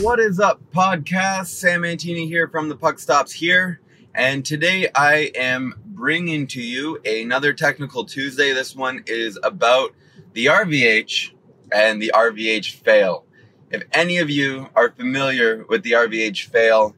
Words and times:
What 0.00 0.20
is 0.20 0.40
up, 0.40 0.60
podcast? 0.74 1.46
Sam 1.46 1.82
Antini 1.82 2.26
here 2.26 2.48
from 2.48 2.68
the 2.68 2.76
Puck 2.76 2.98
Stops 2.98 3.32
here, 3.32 3.80
and 4.14 4.44
today 4.44 4.88
I 4.94 5.30
am 5.34 5.74
bringing 5.86 6.46
to 6.48 6.60
you 6.60 7.00
another 7.04 7.52
Technical 7.52 8.04
Tuesday. 8.04 8.52
This 8.52 8.76
one 8.76 9.02
is 9.06 9.38
about 9.42 9.94
the 10.34 10.46
RVH 10.46 11.30
and 11.72 12.00
the 12.00 12.12
RVH 12.14 12.72
fail. 12.72 13.24
If 13.70 13.84
any 13.92 14.18
of 14.18 14.28
you 14.28 14.68
are 14.76 14.90
familiar 14.90 15.64
with 15.68 15.82
the 15.82 15.92
RVH 15.92 16.44
fail, 16.44 16.94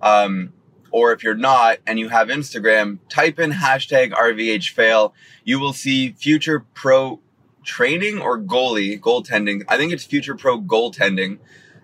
um, 0.00 0.52
or 0.90 1.12
if 1.12 1.22
you're 1.22 1.34
not 1.34 1.78
and 1.86 1.98
you 1.98 2.08
have 2.08 2.28
Instagram, 2.28 2.98
type 3.08 3.38
in 3.38 3.52
hashtag 3.52 4.12
RVH 4.12 4.70
fail. 4.70 5.14
You 5.44 5.60
will 5.60 5.72
see 5.74 6.12
future 6.12 6.64
pro 6.74 7.20
training 7.64 8.18
or 8.18 8.40
goalie 8.40 8.98
goaltending. 8.98 9.64
I 9.68 9.76
think 9.76 9.92
it's 9.92 10.04
future 10.04 10.34
pro 10.34 10.60
goaltending. 10.60 11.38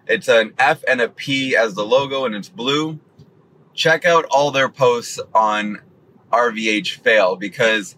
It's 0.06 0.28
an 0.28 0.54
F 0.58 0.84
and 0.86 1.00
a 1.00 1.08
P 1.08 1.56
as 1.56 1.74
the 1.74 1.84
logo 1.84 2.24
and 2.24 2.34
it's 2.34 2.48
blue. 2.48 2.98
Check 3.72 4.04
out 4.04 4.26
all 4.30 4.50
their 4.50 4.68
posts 4.68 5.18
on 5.34 5.80
RVH 6.30 6.96
fail 6.96 7.36
because 7.36 7.96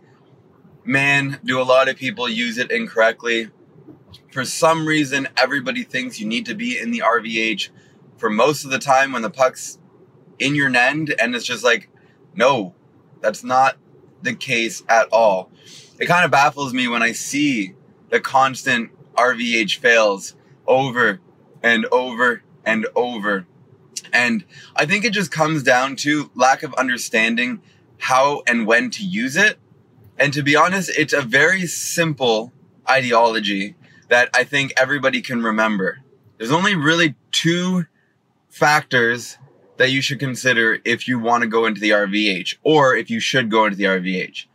man, 0.85 1.41
do 1.45 1.61
a 1.61 1.65
lot 1.65 1.89
of 1.89 1.97
people 1.97 2.29
use 2.29 2.59
it 2.59 2.71
incorrectly. 2.71 3.51
For 4.31 4.45
some 4.45 4.87
reason, 4.87 5.29
everybody 5.37 5.83
thinks 5.83 6.21
you 6.21 6.27
need 6.27 6.47
to 6.47 6.55
be 6.55 6.79
in 6.79 6.93
the 6.93 7.03
RVH 7.05 7.71
for 8.19 8.31
most 8.31 8.65
of 8.65 8.71
the 8.71 8.79
time 8.79 9.13
when 9.13 9.23
the 9.23 9.31
puck's 9.31 9.79
in 10.39 10.55
your 10.55 10.75
end, 10.75 11.15
and 11.19 11.35
it's 11.35 11.45
just 11.45 11.65
like, 11.65 11.89
no, 12.35 12.75
that's 13.21 13.43
not 13.43 13.77
the 14.23 14.35
case 14.35 14.83
at 14.89 15.09
all. 15.13 15.51
It 15.99 16.07
kind 16.07 16.25
of 16.25 16.31
baffles 16.31 16.73
me 16.73 16.89
when 16.89 17.03
I 17.03 17.13
see 17.13 17.75
the 18.11 18.21
constant 18.21 18.91
RVH 19.15 19.79
fails 19.79 20.37
over 20.67 21.21
and 21.67 21.85
over 21.87 22.43
and 22.65 22.87
over. 22.95 23.45
And 24.13 24.45
I 24.77 24.87
think 24.87 25.05
it 25.05 25.13
just 25.13 25.33
comes 25.33 25.65
down 25.65 25.97
to 25.97 26.31
lack 26.37 26.63
of 26.63 26.73
understanding 26.75 27.61
how 27.99 28.43
and 28.47 28.69
when 28.69 28.91
to 28.91 29.05
use 29.05 29.37
it. 29.37 29.59
And 30.17 30.33
to 30.33 30.43
be 30.43 30.55
honest, 30.55 30.91
it's 30.97 31.13
a 31.13 31.23
very 31.23 31.67
simple 31.67 32.53
ideology 32.89 33.75
that 34.09 34.31
I 34.33 34.45
think 34.45 34.75
everybody 34.77 35.21
can 35.21 35.43
remember. 35.43 35.99
There's 36.39 36.53
only 36.53 36.77
really 36.77 37.17
two 37.33 37.87
factors 38.49 39.37
that 39.77 39.91
you 39.91 40.01
should 40.01 40.21
consider 40.21 40.79
if 40.85 41.09
you 41.09 41.19
want 41.19 41.43
to 41.43 41.49
go 41.49 41.67
into 41.67 41.81
the 41.81 41.91
RVH 41.91 42.57
or 42.63 42.97
if 42.97 43.11
you 43.11 43.19
should 43.19 43.51
go 43.51 43.65
into 43.65 43.77
the 43.77 43.85
RVH. 43.85 44.47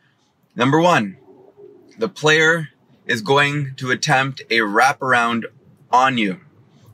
Number 0.55 0.79
one, 0.79 1.17
the 1.97 2.09
player 2.09 2.69
is 3.05 3.21
going 3.21 3.75
to 3.75 3.91
attempt 3.91 4.41
a 4.49 4.59
wraparound 4.59 5.43
on 5.91 6.17
you. 6.17 6.39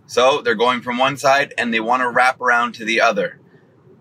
So 0.07 0.41
they're 0.41 0.55
going 0.55 0.81
from 0.81 0.97
one 0.97 1.17
side 1.17 1.53
and 1.57 1.73
they 1.73 1.79
want 1.79 2.01
to 2.01 2.09
wrap 2.09 2.41
around 2.41 2.73
to 2.73 2.85
the 2.85 3.01
other. 3.01 3.39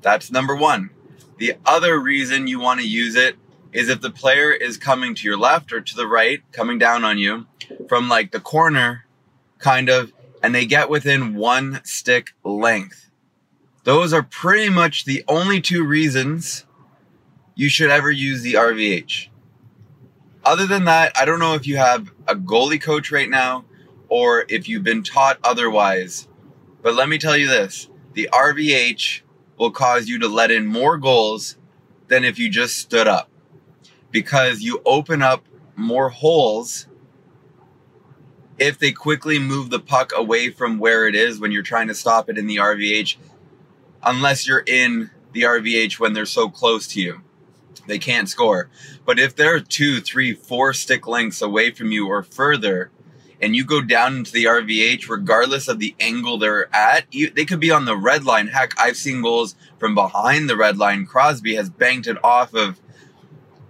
That's 0.03 0.31
number 0.31 0.57
one. 0.57 0.91
The 1.39 1.55
other 1.67 2.01
reason 2.01 2.47
you 2.47 2.61
want 2.61 2.81
to 2.81 2.89
use 2.89 3.15
it 3.15 3.37
is 3.73 3.89
if 3.89 4.01
the 4.01 4.11
player 4.11 4.53
is 4.53 4.79
coming 4.79 5.15
to 5.17 5.29
your 5.29 5.37
left 5.37 5.73
or 5.73 5.81
to 5.81 5.97
the 5.97 6.07
right, 6.07 6.41
coming 6.53 6.79
down 6.79 7.05
on 7.05 7.19
you 7.19 7.47
from 7.89 8.09
like 8.09 8.31
the 8.31 8.41
corner, 8.41 9.05
kind 9.59 9.89
of, 9.89 10.13
and 10.43 10.55
they 10.55 10.65
get 10.65 10.89
within 10.89 11.35
one 11.35 11.81
stick 11.85 12.31
length 12.45 13.07
those 13.87 14.13
are 14.13 14.25
pretty 14.25 14.69
much 14.69 15.05
the 15.05 15.23
only 15.29 15.61
two 15.61 15.85
reasons 15.85 16.67
you 17.55 17.69
should 17.69 17.89
ever 17.89 18.11
use 18.11 18.43
the 18.43 18.55
RVH. 18.55 19.29
Other 20.45 20.67
than 20.67 20.87
that, 20.87 21.13
I 21.17 21.25
don't 21.25 21.39
know 21.39 21.55
if 21.55 21.69
you 21.69 21.77
have 21.77 22.11
a 22.27 22.35
goalie 22.35 22.83
coach 22.83 23.13
right 23.13 23.31
now 23.31 23.65
or 24.09 24.45
if 24.49 24.69
you've 24.69 24.85
been 24.85 25.03
taught 25.03 25.39
otherwise. 25.43 26.29
But 26.83 26.95
let 26.95 27.09
me 27.09 27.19
tell 27.19 27.37
you 27.37 27.49
this 27.49 27.89
the 28.15 28.29
RVH 28.33 29.23
will 29.59 29.71
cause 29.71 30.09
you 30.09 30.19
to 30.19 30.29
let 30.29 30.51
in 30.51 30.67
more 30.67 30.97
goals 30.97 31.57
than 32.09 32.25
if 32.25 32.39
you 32.39 32.49
just 32.49 32.79
stood 32.79 33.07
up 33.07 33.31
because 34.11 34.61
you 34.61 34.81
open 34.87 35.23
up 35.23 35.45
more 35.75 36.09
holes 36.09 36.87
if 38.59 38.79
they 38.79 38.93
quickly 38.93 39.39
move 39.39 39.71
the 39.71 39.79
puck 39.79 40.13
away 40.17 40.51
from 40.51 40.79
where 40.79 41.07
it 41.07 41.15
is 41.15 41.39
when 41.39 41.53
you're 41.53 41.63
trying 41.63 41.89
to 41.89 41.95
stop 41.95 42.31
it 42.31 42.39
in 42.39 42.47
the 42.47 42.57
RVH 42.57 43.17
unless 44.03 44.47
you're 44.47 44.65
in 44.67 45.11
the 45.33 45.43
RVH 45.43 45.99
when 45.99 46.15
they're 46.15 46.25
so 46.25 46.49
close 46.49 46.87
to 46.89 47.01
you. 47.01 47.21
They 47.87 47.99
can't 47.99 48.29
score. 48.29 48.71
But 49.05 49.19
if 49.19 49.37
they're 49.37 49.61
two, 49.61 50.01
three, 50.01 50.33
four 50.33 50.73
stick 50.73 51.07
lengths 51.07 51.43
away 51.43 51.71
from 51.71 51.93
you 51.93 52.09
or 52.09 52.23
further, 52.23 52.91
and 53.41 53.55
you 53.55 53.65
go 53.65 53.81
down 53.81 54.17
into 54.17 54.33
the 54.33 54.45
RVH, 54.45 55.09
regardless 55.09 55.69
of 55.69 55.79
the 55.79 55.95
angle 56.01 56.39
they're 56.39 56.75
at, 56.75 57.05
you, 57.13 57.31
they 57.31 57.45
could 57.45 57.61
be 57.61 57.71
on 57.71 57.85
the 57.85 57.97
red 57.97 58.25
line. 58.25 58.49
Heck, 58.49 58.79
I've 58.79 58.97
seen 58.97 59.23
goals 59.23 59.55
from 59.79 59.95
behind 59.95 60.49
the 60.49 60.57
red 60.57 60.79
line. 60.79 61.07
Crosby 61.07 61.55
has 61.57 61.69
banked 61.69 62.07
it 62.07 62.23
off 62.25 62.55
of. 62.55 62.81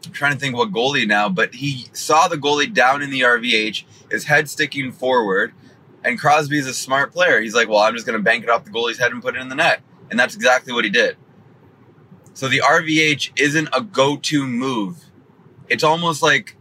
I'm 0.05 0.13
trying 0.13 0.33
to 0.33 0.39
think 0.39 0.55
what 0.57 0.73
goalie 0.73 1.07
now, 1.07 1.29
but 1.29 1.55
he 1.55 1.89
saw 1.93 2.29
the 2.29 2.37
goalie 2.37 2.73
down 2.73 3.03
in 3.03 3.11
the 3.11 3.23
RVH, 3.23 3.85
his 4.11 4.25
head 4.25 4.49
sticking 4.49 4.93
forward, 4.93 5.53
and 6.05 6.19
Crosby's 6.19 6.69
a 6.69 6.75
smart 6.75 7.13
player. 7.13 7.41
He's 7.41 7.55
like, 7.55 7.69
well, 7.69 7.81
I'm 7.81 7.95
just 7.95 8.07
going 8.07 8.17
to 8.17 8.23
bank 8.23 8.45
it 8.45 8.51
off 8.51 8.65
the 8.65 8.71
goalie's 8.71 8.99
head 8.99 9.11
and 9.11 9.21
put 9.21 9.35
it 9.35 9.41
in 9.41 9.49
the 9.49 9.57
net. 9.57 9.83
And 10.09 10.19
that's 10.19 10.37
exactly 10.37 10.73
what 10.73 10.85
he 10.85 10.91
did. 10.91 11.17
So 12.35 12.49
the 12.49 12.61
RVH 12.61 13.33
isn't 13.41 13.69
a 13.73 13.81
go 13.81 14.17
to 14.17 14.47
move. 14.47 15.07
It's 15.69 15.83
almost 15.83 16.23
like 16.23 16.57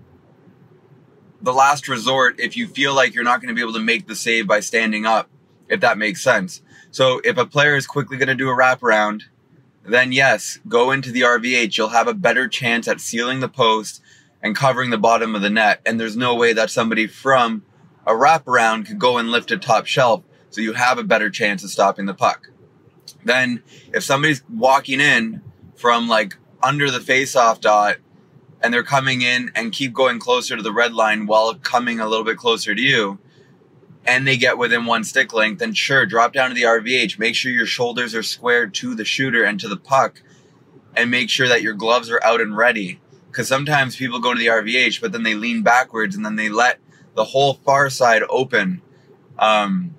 the 1.46 1.54
last 1.54 1.88
resort 1.88 2.40
if 2.40 2.58
you 2.58 2.68
feel 2.68 2.94
like 2.94 3.14
you're 3.14 3.24
not 3.24 3.40
going 3.40 3.50
to 3.50 3.56
be 3.56 3.62
able 3.62 3.74
to 3.74 3.80
make 3.80 4.08
the 4.08 4.16
save 4.16 4.48
by 4.48 4.60
standing 4.60 5.06
up, 5.06 5.30
if 5.70 5.80
that 5.80 5.98
makes 5.98 6.24
sense. 6.24 6.62
So 6.90 7.22
if 7.24 7.38
a 7.38 7.46
player 7.46 7.76
is 7.76 7.86
quickly 7.86 8.18
going 8.18 8.30
to 8.30 8.36
do 8.36 8.50
a 8.50 8.58
wraparound, 8.58 9.24
then 9.86 10.12
yes, 10.12 10.60
go 10.68 10.90
into 10.90 11.12
the 11.12 11.22
RVH. 11.22 11.78
You'll 11.78 11.90
have 11.90 12.08
a 12.08 12.16
better 12.16 12.48
chance 12.48 12.88
at 12.88 13.00
sealing 13.00 13.42
the 13.42 13.48
post 13.48 14.02
and 14.42 14.56
covering 14.56 14.90
the 14.90 14.98
bottom 14.98 15.36
of 15.36 15.44
the 15.44 15.50
net. 15.52 15.82
And 15.86 16.00
there's 16.00 16.18
no 16.18 16.34
way 16.34 16.52
that 16.54 16.72
somebody 16.72 17.06
from 17.06 17.64
a 18.08 18.14
wraparound 18.14 18.88
could 18.88 18.98
go 18.98 19.20
and 19.20 19.30
lift 19.30 19.52
a 19.52 19.58
top 19.58 19.86
shelf. 19.86 20.24
So 20.50 20.62
you 20.62 20.74
have 20.74 20.98
a 20.98 21.04
better 21.04 21.30
chance 21.30 21.64
of 21.64 21.70
stopping 21.70 22.08
the 22.08 22.14
puck. 22.16 22.50
Then 23.24 23.62
if 23.94 24.04
somebody's 24.04 24.44
walking 24.50 25.00
in 25.00 25.42
from 25.76 26.08
like 26.08 26.38
under 26.64 26.90
the 26.90 27.00
face-off 27.00 27.62
dot 27.62 27.98
and 28.62 28.74
they're 28.74 28.84
coming 28.84 29.22
in 29.22 29.52
and 29.56 29.72
keep 29.72 29.94
going 29.94 30.20
closer 30.20 30.56
to 30.56 30.64
the 30.64 30.72
red 30.72 30.94
line 30.94 31.26
while 31.26 31.54
coming 31.56 32.00
a 32.00 32.08
little 32.08 32.26
bit 32.26 32.38
closer 32.38 32.74
to 32.74 32.82
you 32.82 33.20
and 34.08 34.28
they 34.28 34.38
get 34.38 34.58
within 34.58 34.86
one 34.86 35.04
stick 35.04 35.34
length, 35.34 35.60
then 35.60 35.74
sure, 35.74 36.06
drop 36.06 36.34
down 36.34 36.50
to 36.50 36.56
the 36.56 36.64
RVH. 36.64 37.18
Make 37.18 37.36
sure 37.36 37.52
your 37.52 37.66
shoulders 37.66 38.14
are 38.14 38.24
squared 38.24 38.74
to 38.76 38.94
the 38.96 39.06
shooter 39.06 39.44
and 39.44 39.60
to 39.60 39.68
the 39.68 39.78
puck 39.78 40.22
and 40.96 41.12
make 41.12 41.30
sure 41.30 41.48
that 41.48 41.62
your 41.62 41.74
gloves 41.74 42.10
are 42.10 42.24
out 42.24 42.42
and 42.42 42.56
ready. 42.56 43.00
Because 43.28 43.48
sometimes 43.48 43.96
people 43.96 44.20
go 44.20 44.34
to 44.34 44.40
the 44.40 44.48
RVH, 44.48 45.02
but 45.02 45.12
then 45.12 45.24
they 45.24 45.34
lean 45.34 45.64
backwards 45.64 46.16
and 46.16 46.24
then 46.24 46.36
they 46.36 46.50
let 46.50 46.80
the 47.16 47.26
whole 47.26 47.56
far 47.56 47.90
side 47.90 48.22
open, 48.30 48.82
um, 49.40 49.96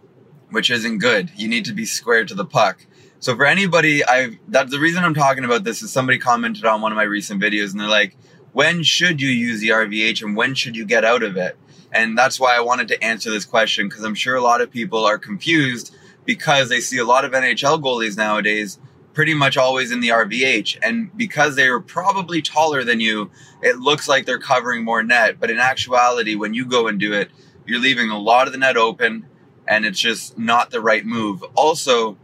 which 0.50 0.70
isn't 0.70 0.98
good. 0.98 1.30
You 1.36 1.48
need 1.48 1.64
to 1.66 1.74
be 1.74 1.84
squared 1.84 2.28
to 2.28 2.34
the 2.34 2.46
puck. 2.46 2.86
So 3.18 3.34
for 3.34 3.44
anybody, 3.44 4.04
I 4.04 4.38
that's 4.46 4.70
the 4.70 4.78
reason 4.78 5.02
I'm 5.02 5.14
talking 5.14 5.44
about 5.44 5.64
this 5.64 5.82
is 5.82 5.90
somebody 5.90 6.18
commented 6.18 6.64
on 6.64 6.80
one 6.80 6.92
of 6.92 6.96
my 6.96 7.02
recent 7.02 7.42
videos 7.42 7.72
and 7.72 7.80
they're 7.80 7.88
like, 7.88 8.16
when 8.56 8.82
should 8.82 9.20
you 9.20 9.28
use 9.28 9.60
the 9.60 9.68
RVH 9.68 10.22
and 10.22 10.34
when 10.34 10.54
should 10.54 10.74
you 10.74 10.86
get 10.86 11.04
out 11.04 11.22
of 11.22 11.36
it? 11.36 11.58
And 11.92 12.16
that's 12.16 12.40
why 12.40 12.56
I 12.56 12.60
wanted 12.60 12.88
to 12.88 13.04
answer 13.04 13.30
this 13.30 13.44
question 13.44 13.86
because 13.86 14.02
I'm 14.02 14.14
sure 14.14 14.34
a 14.34 14.42
lot 14.42 14.62
of 14.62 14.70
people 14.70 15.04
are 15.04 15.18
confused 15.18 15.94
because 16.24 16.70
they 16.70 16.80
see 16.80 16.96
a 16.96 17.04
lot 17.04 17.26
of 17.26 17.32
NHL 17.32 17.82
goalies 17.82 18.16
nowadays 18.16 18.78
pretty 19.12 19.34
much 19.34 19.58
always 19.58 19.90
in 19.90 20.00
the 20.00 20.08
RVH. 20.08 20.78
And 20.80 21.14
because 21.14 21.54
they 21.54 21.66
are 21.68 21.80
probably 21.80 22.40
taller 22.40 22.82
than 22.82 22.98
you, 22.98 23.30
it 23.60 23.76
looks 23.76 24.08
like 24.08 24.24
they're 24.24 24.38
covering 24.38 24.84
more 24.84 25.02
net. 25.02 25.38
But 25.38 25.50
in 25.50 25.58
actuality, 25.58 26.34
when 26.34 26.54
you 26.54 26.64
go 26.64 26.88
and 26.88 26.98
do 26.98 27.12
it, 27.12 27.28
you're 27.66 27.78
leaving 27.78 28.08
a 28.08 28.18
lot 28.18 28.46
of 28.46 28.54
the 28.54 28.58
net 28.58 28.78
open 28.78 29.26
and 29.68 29.84
it's 29.84 30.00
just 30.00 30.38
not 30.38 30.70
the 30.70 30.80
right 30.80 31.04
move. 31.04 31.44
Also, 31.54 32.16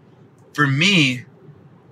for 0.55 0.67
me, 0.67 1.27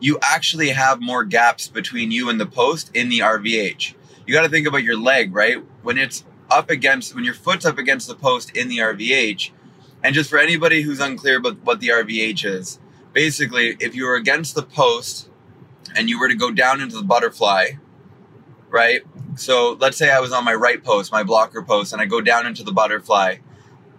you 0.00 0.18
actually 0.22 0.70
have 0.70 0.98
more 0.98 1.24
gaps 1.24 1.68
between 1.68 2.10
you 2.10 2.30
and 2.30 2.40
the 2.40 2.46
post 2.46 2.90
in 2.96 3.10
the 3.10 3.18
RVH. 3.18 3.96
You 4.26 4.34
got 4.34 4.42
to 4.42 4.48
think 4.48 4.66
about 4.66 4.82
your 4.82 4.98
leg, 4.98 5.34
right? 5.34 5.62
When 5.82 5.98
it's 5.98 6.24
up 6.50 6.70
against, 6.70 7.14
when 7.14 7.24
your 7.24 7.34
foot's 7.34 7.64
up 7.64 7.78
against 7.78 8.08
the 8.08 8.14
post 8.14 8.54
in 8.56 8.68
the 8.68 8.78
RVH, 8.78 9.50
and 10.02 10.14
just 10.14 10.30
for 10.30 10.38
anybody 10.38 10.82
who's 10.82 11.00
unclear 11.00 11.38
about 11.38 11.62
what 11.64 11.80
the 11.80 11.88
RVH 11.88 12.44
is, 12.44 12.78
basically, 13.12 13.76
if 13.80 13.94
you 13.94 14.04
were 14.06 14.14
against 14.14 14.54
the 14.54 14.62
post 14.62 15.28
and 15.94 16.08
you 16.08 16.18
were 16.18 16.28
to 16.28 16.36
go 16.36 16.50
down 16.50 16.80
into 16.80 16.96
the 16.96 17.02
butterfly, 17.02 17.72
right? 18.68 19.02
So 19.36 19.76
let's 19.80 19.96
say 19.96 20.10
I 20.10 20.20
was 20.20 20.32
on 20.32 20.44
my 20.44 20.54
right 20.54 20.82
post, 20.82 21.12
my 21.12 21.22
blocker 21.22 21.62
post, 21.62 21.92
and 21.92 22.00
I 22.00 22.06
go 22.06 22.20
down 22.20 22.46
into 22.46 22.62
the 22.62 22.72
butterfly 22.72 23.36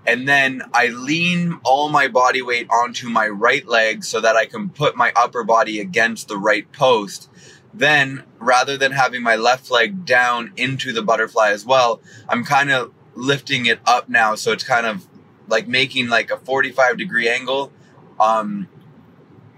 and 0.05 0.27
then 0.27 0.63
I 0.73 0.87
lean 0.87 1.59
all 1.63 1.89
my 1.89 2.07
body 2.07 2.41
weight 2.41 2.67
onto 2.69 3.09
my 3.09 3.27
right 3.27 3.67
leg 3.67 4.03
so 4.03 4.19
that 4.19 4.35
I 4.35 4.45
can 4.45 4.69
put 4.69 4.95
my 4.95 5.11
upper 5.15 5.43
body 5.43 5.79
against 5.79 6.27
the 6.27 6.37
right 6.37 6.71
post. 6.71 7.29
Then, 7.73 8.23
rather 8.39 8.77
than 8.77 8.91
having 8.91 9.23
my 9.23 9.35
left 9.35 9.71
leg 9.71 10.05
down 10.05 10.51
into 10.57 10.91
the 10.91 11.01
butterfly 11.01 11.51
as 11.51 11.65
well, 11.65 12.01
I'm 12.27 12.43
kind 12.43 12.71
of 12.71 12.91
lifting 13.15 13.65
it 13.65 13.79
up 13.85 14.09
now. 14.09 14.35
So 14.35 14.51
it's 14.51 14.63
kind 14.63 14.85
of 14.85 15.07
like 15.47 15.67
making 15.67 16.09
like 16.09 16.31
a 16.31 16.37
45 16.37 16.97
degree 16.97 17.29
angle 17.29 17.71
um, 18.19 18.67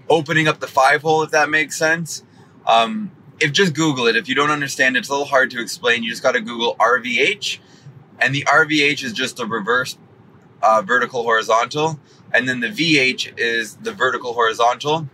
opening 0.08 0.48
up 0.48 0.60
the 0.60 0.66
five 0.66 1.02
hole, 1.02 1.22
if 1.22 1.30
that 1.30 1.50
makes 1.50 1.76
sense. 1.76 2.24
Um, 2.66 3.12
if 3.40 3.52
just 3.52 3.74
Google 3.74 4.06
it, 4.06 4.16
if 4.16 4.28
you 4.28 4.34
don't 4.34 4.50
understand, 4.50 4.96
it's 4.96 5.08
a 5.08 5.12
little 5.12 5.26
hard 5.26 5.50
to 5.50 5.60
explain. 5.60 6.02
You 6.02 6.10
just 6.10 6.22
got 6.22 6.32
to 6.32 6.40
Google 6.40 6.76
RVH, 6.76 7.58
and 8.20 8.34
the 8.34 8.44
RVH 8.44 9.02
is 9.04 9.12
just 9.12 9.40
a 9.40 9.46
reverse 9.46 9.98
uh, 10.62 10.82
vertical 10.82 11.22
horizontal, 11.22 12.00
and 12.32 12.48
then 12.48 12.60
the 12.60 12.68
VH 12.68 13.38
is 13.38 13.76
the 13.76 13.92
vertical 13.92 14.32
horizontal, 14.32 15.08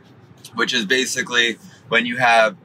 which 0.55 0.73
is 0.73 0.85
basically 0.85 1.59
when 1.89 2.07
you 2.07 2.19
have, 2.19 2.57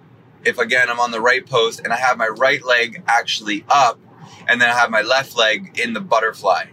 if 0.46 0.58
again 0.58 0.90
I'm 0.90 1.00
on 1.00 1.12
the 1.12 1.22
right 1.22 1.46
post 1.46 1.82
and 1.84 1.92
I 1.92 1.98
have 1.98 2.18
my 2.18 2.28
right 2.28 2.64
leg 2.64 3.04
actually 3.08 3.66
up, 3.70 4.00
and 4.48 4.62
then 4.62 4.70
I 4.70 4.74
have 4.74 4.90
my 4.90 5.02
left 5.02 5.36
leg 5.36 5.80
in 5.80 5.94
the 5.94 6.02
butterfly. 6.02 6.66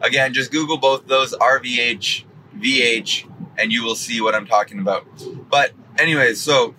Again, 0.00 0.32
just 0.32 0.52
Google 0.52 0.78
both 0.78 1.06
those 1.06 1.34
RVH, 1.34 2.24
VH, 2.56 3.30
and 3.58 3.72
you 3.72 3.82
will 3.84 3.96
see 3.96 4.20
what 4.20 4.34
I'm 4.34 4.46
talking 4.46 4.78
about. 4.78 5.06
But 5.50 5.72
anyways, 5.98 6.40
so 6.40 6.74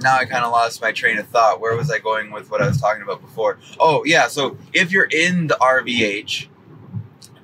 now 0.00 0.16
I 0.16 0.24
kind 0.24 0.44
of 0.44 0.52
lost 0.52 0.80
my 0.80 0.92
train 0.92 1.18
of 1.18 1.26
thought. 1.28 1.60
Where 1.60 1.76
was 1.76 1.90
I 1.90 1.98
going 1.98 2.30
with 2.30 2.50
what 2.50 2.62
I 2.62 2.66
was 2.66 2.80
talking 2.80 3.02
about 3.02 3.20
before? 3.20 3.58
Oh, 3.78 4.04
yeah. 4.04 4.28
So 4.28 4.56
if 4.72 4.92
you're 4.92 5.08
in 5.10 5.48
the 5.48 5.56
RVH, 5.60 6.48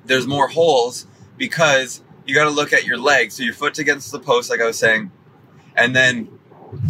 there's 0.05 0.27
more 0.27 0.47
holes 0.47 1.07
because 1.37 2.01
you 2.25 2.35
got 2.35 2.45
to 2.45 2.49
look 2.49 2.73
at 2.73 2.85
your 2.85 2.97
legs. 2.97 3.35
So 3.35 3.43
your 3.43 3.53
foot's 3.53 3.79
against 3.79 4.11
the 4.11 4.19
post, 4.19 4.49
like 4.49 4.61
I 4.61 4.65
was 4.65 4.77
saying, 4.77 5.11
and 5.75 5.95
then 5.95 6.29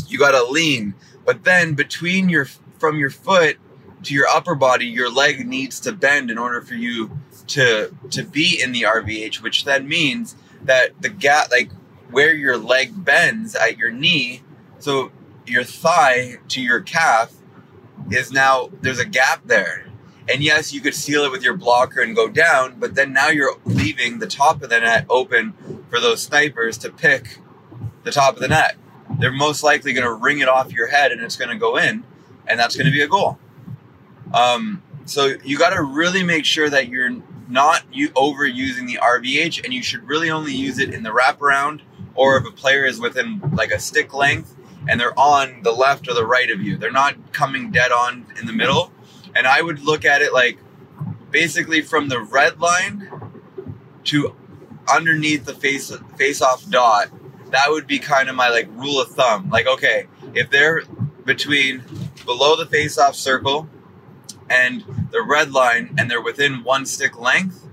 you 0.07 0.19
got 0.19 0.31
to 0.31 0.43
lean. 0.43 0.95
But 1.29 1.43
then 1.43 1.75
between 1.75 2.27
your 2.27 2.45
from 2.79 2.97
your 2.97 3.11
foot 3.11 3.57
to 4.01 4.15
your 4.15 4.25
upper 4.25 4.55
body, 4.55 4.87
your 4.87 5.11
leg 5.11 5.45
needs 5.45 5.79
to 5.81 5.91
bend 5.91 6.31
in 6.31 6.39
order 6.39 6.59
for 6.59 6.73
you 6.73 7.19
to 7.49 7.95
to 8.09 8.23
be 8.23 8.59
in 8.59 8.71
the 8.71 8.81
RVH, 8.81 9.39
which 9.43 9.63
then 9.63 9.87
means 9.87 10.35
that 10.63 10.99
the 11.03 11.09
gap, 11.09 11.51
like 11.51 11.71
where 12.09 12.33
your 12.33 12.57
leg 12.57 13.05
bends 13.05 13.53
at 13.53 13.77
your 13.77 13.91
knee, 13.91 14.41
so 14.79 15.11
your 15.45 15.63
thigh 15.63 16.37
to 16.47 16.63
your 16.63 16.81
calf 16.81 17.31
is 18.09 18.31
now 18.31 18.71
there's 18.81 18.97
a 18.97 19.05
gap 19.05 19.43
there. 19.45 19.87
And 20.27 20.41
yes, 20.41 20.73
you 20.73 20.81
could 20.81 20.95
seal 20.95 21.25
it 21.25 21.31
with 21.31 21.43
your 21.43 21.55
blocker 21.55 22.01
and 22.01 22.15
go 22.15 22.27
down, 22.27 22.79
but 22.79 22.95
then 22.95 23.13
now 23.13 23.27
you're 23.27 23.55
leaving 23.65 24.17
the 24.17 24.25
top 24.25 24.63
of 24.63 24.71
the 24.71 24.79
net 24.79 25.05
open 25.11 25.53
for 25.91 25.99
those 25.99 26.23
snipers 26.23 26.75
to 26.79 26.89
pick 26.89 27.37
the 28.01 28.11
top 28.11 28.33
of 28.33 28.41
the 28.41 28.47
net. 28.47 28.77
They're 29.17 29.31
most 29.31 29.63
likely 29.63 29.93
going 29.93 30.05
to 30.05 30.13
ring 30.13 30.39
it 30.39 30.47
off 30.47 30.71
your 30.71 30.87
head 30.87 31.11
and 31.11 31.21
it's 31.21 31.35
going 31.35 31.49
to 31.49 31.57
go 31.57 31.77
in, 31.77 32.03
and 32.47 32.59
that's 32.59 32.75
going 32.75 32.85
to 32.85 32.91
be 32.91 33.01
a 33.01 33.07
goal. 33.07 33.39
Um, 34.33 34.83
so 35.05 35.33
you 35.43 35.57
got 35.57 35.71
to 35.71 35.81
really 35.81 36.23
make 36.23 36.45
sure 36.45 36.69
that 36.69 36.87
you're 36.87 37.15
not 37.47 37.83
you 37.91 38.09
overusing 38.09 38.85
the 38.85 38.99
RVH, 39.01 39.63
and 39.63 39.73
you 39.73 39.81
should 39.81 40.03
really 40.03 40.29
only 40.29 40.53
use 40.53 40.77
it 40.77 40.93
in 40.93 41.03
the 41.03 41.09
wraparound 41.09 41.81
or 42.15 42.37
if 42.37 42.45
a 42.45 42.51
player 42.51 42.85
is 42.85 42.99
within 42.99 43.39
like 43.53 43.71
a 43.71 43.79
stick 43.79 44.13
length 44.13 44.55
and 44.87 44.99
they're 44.99 45.17
on 45.17 45.61
the 45.63 45.71
left 45.71 46.07
or 46.07 46.13
the 46.13 46.25
right 46.25 46.49
of 46.49 46.61
you. 46.61 46.77
They're 46.77 46.91
not 46.91 47.33
coming 47.33 47.71
dead 47.71 47.91
on 47.91 48.25
in 48.39 48.45
the 48.45 48.53
middle. 48.53 48.91
And 49.35 49.47
I 49.47 49.61
would 49.61 49.81
look 49.81 50.05
at 50.05 50.21
it 50.21 50.33
like 50.33 50.57
basically 51.31 51.81
from 51.81 52.09
the 52.09 52.19
red 52.19 52.59
line 52.59 53.11
to 54.05 54.35
underneath 54.91 55.45
the 55.45 55.53
face 55.53 55.91
face 56.17 56.41
off 56.41 56.67
dot. 56.69 57.09
That 57.51 57.69
would 57.69 57.87
be 57.87 57.99
kind 57.99 58.29
of 58.29 58.35
my 58.35 58.49
like 58.49 58.67
rule 58.71 59.01
of 59.01 59.09
thumb. 59.09 59.49
Like 59.49 59.67
okay, 59.67 60.07
if 60.33 60.49
they're 60.49 60.83
between 61.25 61.83
below 62.25 62.55
the 62.55 62.65
face 62.65 62.97
off 62.97 63.15
circle 63.15 63.69
and 64.49 64.83
the 65.11 65.21
red 65.21 65.51
line 65.51 65.95
and 65.97 66.09
they're 66.09 66.21
within 66.21 66.63
one 66.63 66.85
stick 66.85 67.19
length, 67.19 67.67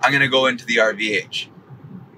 I'm 0.00 0.18
to 0.18 0.28
go 0.28 0.46
into 0.46 0.64
the 0.64 0.76
RVH. 0.76 1.48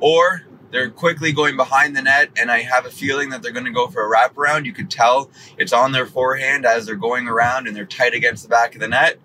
Or 0.01 0.45
they're 0.71 0.91
quickly 0.91 1.33
going 1.33 1.57
behind 1.57 1.97
the 1.97 2.03
net, 2.03 2.31
and 2.37 2.51
I 2.51 2.63
have 2.63 2.85
a 2.85 2.91
feeling 2.91 3.31
that 3.31 3.43
they're 3.43 3.53
going 3.53 3.65
to 3.65 3.71
go 3.71 3.87
for 3.87 4.05
a 4.05 4.11
wraparound. 4.11 4.65
You 4.65 4.73
could 4.73 4.91
tell 4.91 5.31
it's 5.57 5.73
on 5.73 5.93
their 5.93 6.05
forehand 6.05 6.67
as 6.67 6.87
they're 6.87 6.97
going 6.97 7.29
around 7.29 7.69
and 7.69 7.77
they're 7.77 7.85
tight 7.85 8.13
against 8.13 8.43
the 8.43 8.49
back 8.49 8.75
of 8.75 8.81
the 8.81 8.89
net. 8.89 9.21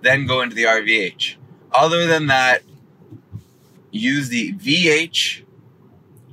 Then 0.00 0.26
go 0.26 0.40
into 0.40 0.56
the 0.56 0.62
RVH. 0.62 1.34
Other 1.72 2.06
than 2.06 2.28
that, 2.28 2.62
use 3.90 4.30
the 4.30 4.54
VH 4.54 5.42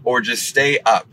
or 0.05 0.21
just 0.21 0.47
stay 0.47 0.79
up. 0.85 1.07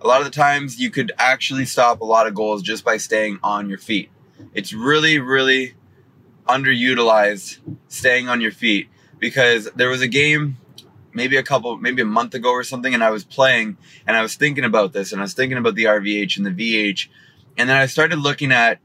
A 0.00 0.06
lot 0.06 0.20
of 0.20 0.26
the 0.26 0.30
times, 0.30 0.78
you 0.78 0.90
could 0.90 1.10
actually 1.18 1.64
stop 1.64 2.00
a 2.00 2.04
lot 2.04 2.28
of 2.28 2.34
goals 2.34 2.62
just 2.62 2.84
by 2.84 2.98
staying 2.98 3.40
on 3.42 3.68
your 3.68 3.78
feet. 3.78 4.10
It's 4.54 4.72
really, 4.72 5.18
really 5.18 5.74
underutilized 6.46 7.58
staying 7.88 8.28
on 8.28 8.40
your 8.40 8.52
feet 8.52 8.88
because 9.18 9.68
there 9.74 9.88
was 9.88 10.00
a 10.00 10.08
game 10.08 10.56
maybe 11.12 11.36
a 11.36 11.42
couple, 11.42 11.76
maybe 11.78 12.00
a 12.02 12.06
month 12.06 12.34
ago 12.34 12.50
or 12.50 12.62
something, 12.62 12.94
and 12.94 13.02
I 13.02 13.10
was 13.10 13.24
playing 13.24 13.76
and 14.06 14.16
I 14.16 14.22
was 14.22 14.36
thinking 14.36 14.64
about 14.64 14.92
this 14.92 15.12
and 15.12 15.20
I 15.20 15.24
was 15.24 15.34
thinking 15.34 15.58
about 15.58 15.74
the 15.74 15.84
RVH 15.84 16.36
and 16.36 16.46
the 16.46 16.50
VH. 16.50 17.08
And 17.56 17.68
then 17.68 17.76
I 17.76 17.86
started 17.86 18.20
looking 18.20 18.52
at 18.52 18.78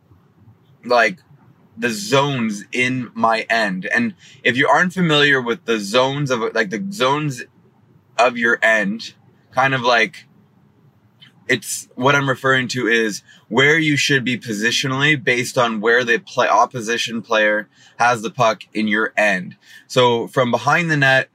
like 0.84 1.20
the 1.78 1.90
zones 1.90 2.66
in 2.72 3.12
my 3.14 3.42
end. 3.50 3.86
And 3.86 4.16
if 4.44 4.58
you 4.58 4.68
aren't 4.68 4.94
familiar 4.94 5.42
with 5.42 5.66
the 5.66 5.80
zones 5.80 6.32
of 6.32 6.42
like 6.54 6.72
the 6.72 6.84
zones 6.92 7.44
of 8.18 8.38
your 8.38 8.58
end, 8.62 9.14
kind 9.54 9.74
of 9.74 9.82
like 9.82 10.26
it's 11.48 11.90
what 11.96 12.16
I'm 12.16 12.30
referring 12.30 12.70
to 12.70 12.88
is 12.88 13.22
where 13.50 13.78
you 13.78 13.98
should 13.98 14.24
be 14.24 14.38
positionally 14.38 15.22
based 15.22 15.58
on 15.58 15.82
where 15.82 16.04
the 16.04 16.18
play 16.18 16.48
opposition 16.48 17.22
player 17.22 17.68
has 17.98 18.22
the 18.22 18.32
puck 18.32 18.64
in 18.74 18.88
your 18.88 19.14
end. 19.18 19.58
So 19.88 20.28
from 20.28 20.52
behind 20.52 20.90
the 20.90 20.98
net 20.98 21.30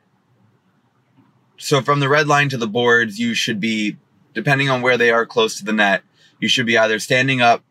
so 1.58 1.82
from 1.82 2.00
the 2.00 2.08
red 2.08 2.28
line 2.28 2.48
to 2.50 2.56
the 2.56 2.68
boards, 2.68 3.18
you 3.18 3.34
should 3.34 3.60
be, 3.60 3.96
depending 4.32 4.70
on 4.70 4.80
where 4.80 4.96
they 4.96 5.10
are 5.10 5.26
close 5.26 5.56
to 5.56 5.64
the 5.64 5.72
net, 5.72 6.02
you 6.40 6.48
should 6.48 6.66
be 6.66 6.78
either 6.78 7.00
standing 7.00 7.42
up, 7.42 7.64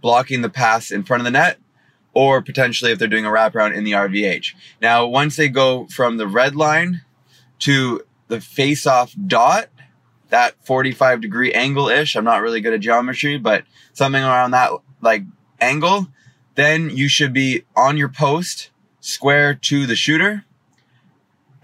blocking 0.00 0.40
the 0.40 0.48
pass 0.48 0.92
in 0.92 1.02
front 1.02 1.20
of 1.20 1.24
the 1.24 1.32
net, 1.32 1.58
or 2.12 2.40
potentially 2.40 2.92
if 2.92 2.98
they're 2.98 3.08
doing 3.08 3.26
a 3.26 3.30
wraparound 3.30 3.74
in 3.74 3.82
the 3.82 3.92
RVH. 3.92 4.54
Now, 4.80 5.04
once 5.06 5.34
they 5.34 5.48
go 5.48 5.86
from 5.86 6.16
the 6.16 6.28
red 6.28 6.54
line 6.54 7.02
to 7.60 8.02
the 8.28 8.40
face-off 8.40 9.14
dot, 9.26 9.68
that 10.34 10.56
45 10.66 11.20
degree 11.20 11.52
angle 11.52 11.88
ish, 11.88 12.16
I'm 12.16 12.24
not 12.24 12.42
really 12.42 12.60
good 12.60 12.74
at 12.74 12.80
geometry, 12.80 13.38
but 13.38 13.62
something 13.92 14.22
around 14.22 14.50
that 14.50 14.72
like 15.00 15.22
angle, 15.60 16.08
then 16.56 16.90
you 16.90 17.08
should 17.08 17.32
be 17.32 17.62
on 17.76 17.96
your 17.96 18.08
post, 18.08 18.70
square 18.98 19.54
to 19.54 19.86
the 19.86 19.94
shooter, 19.94 20.44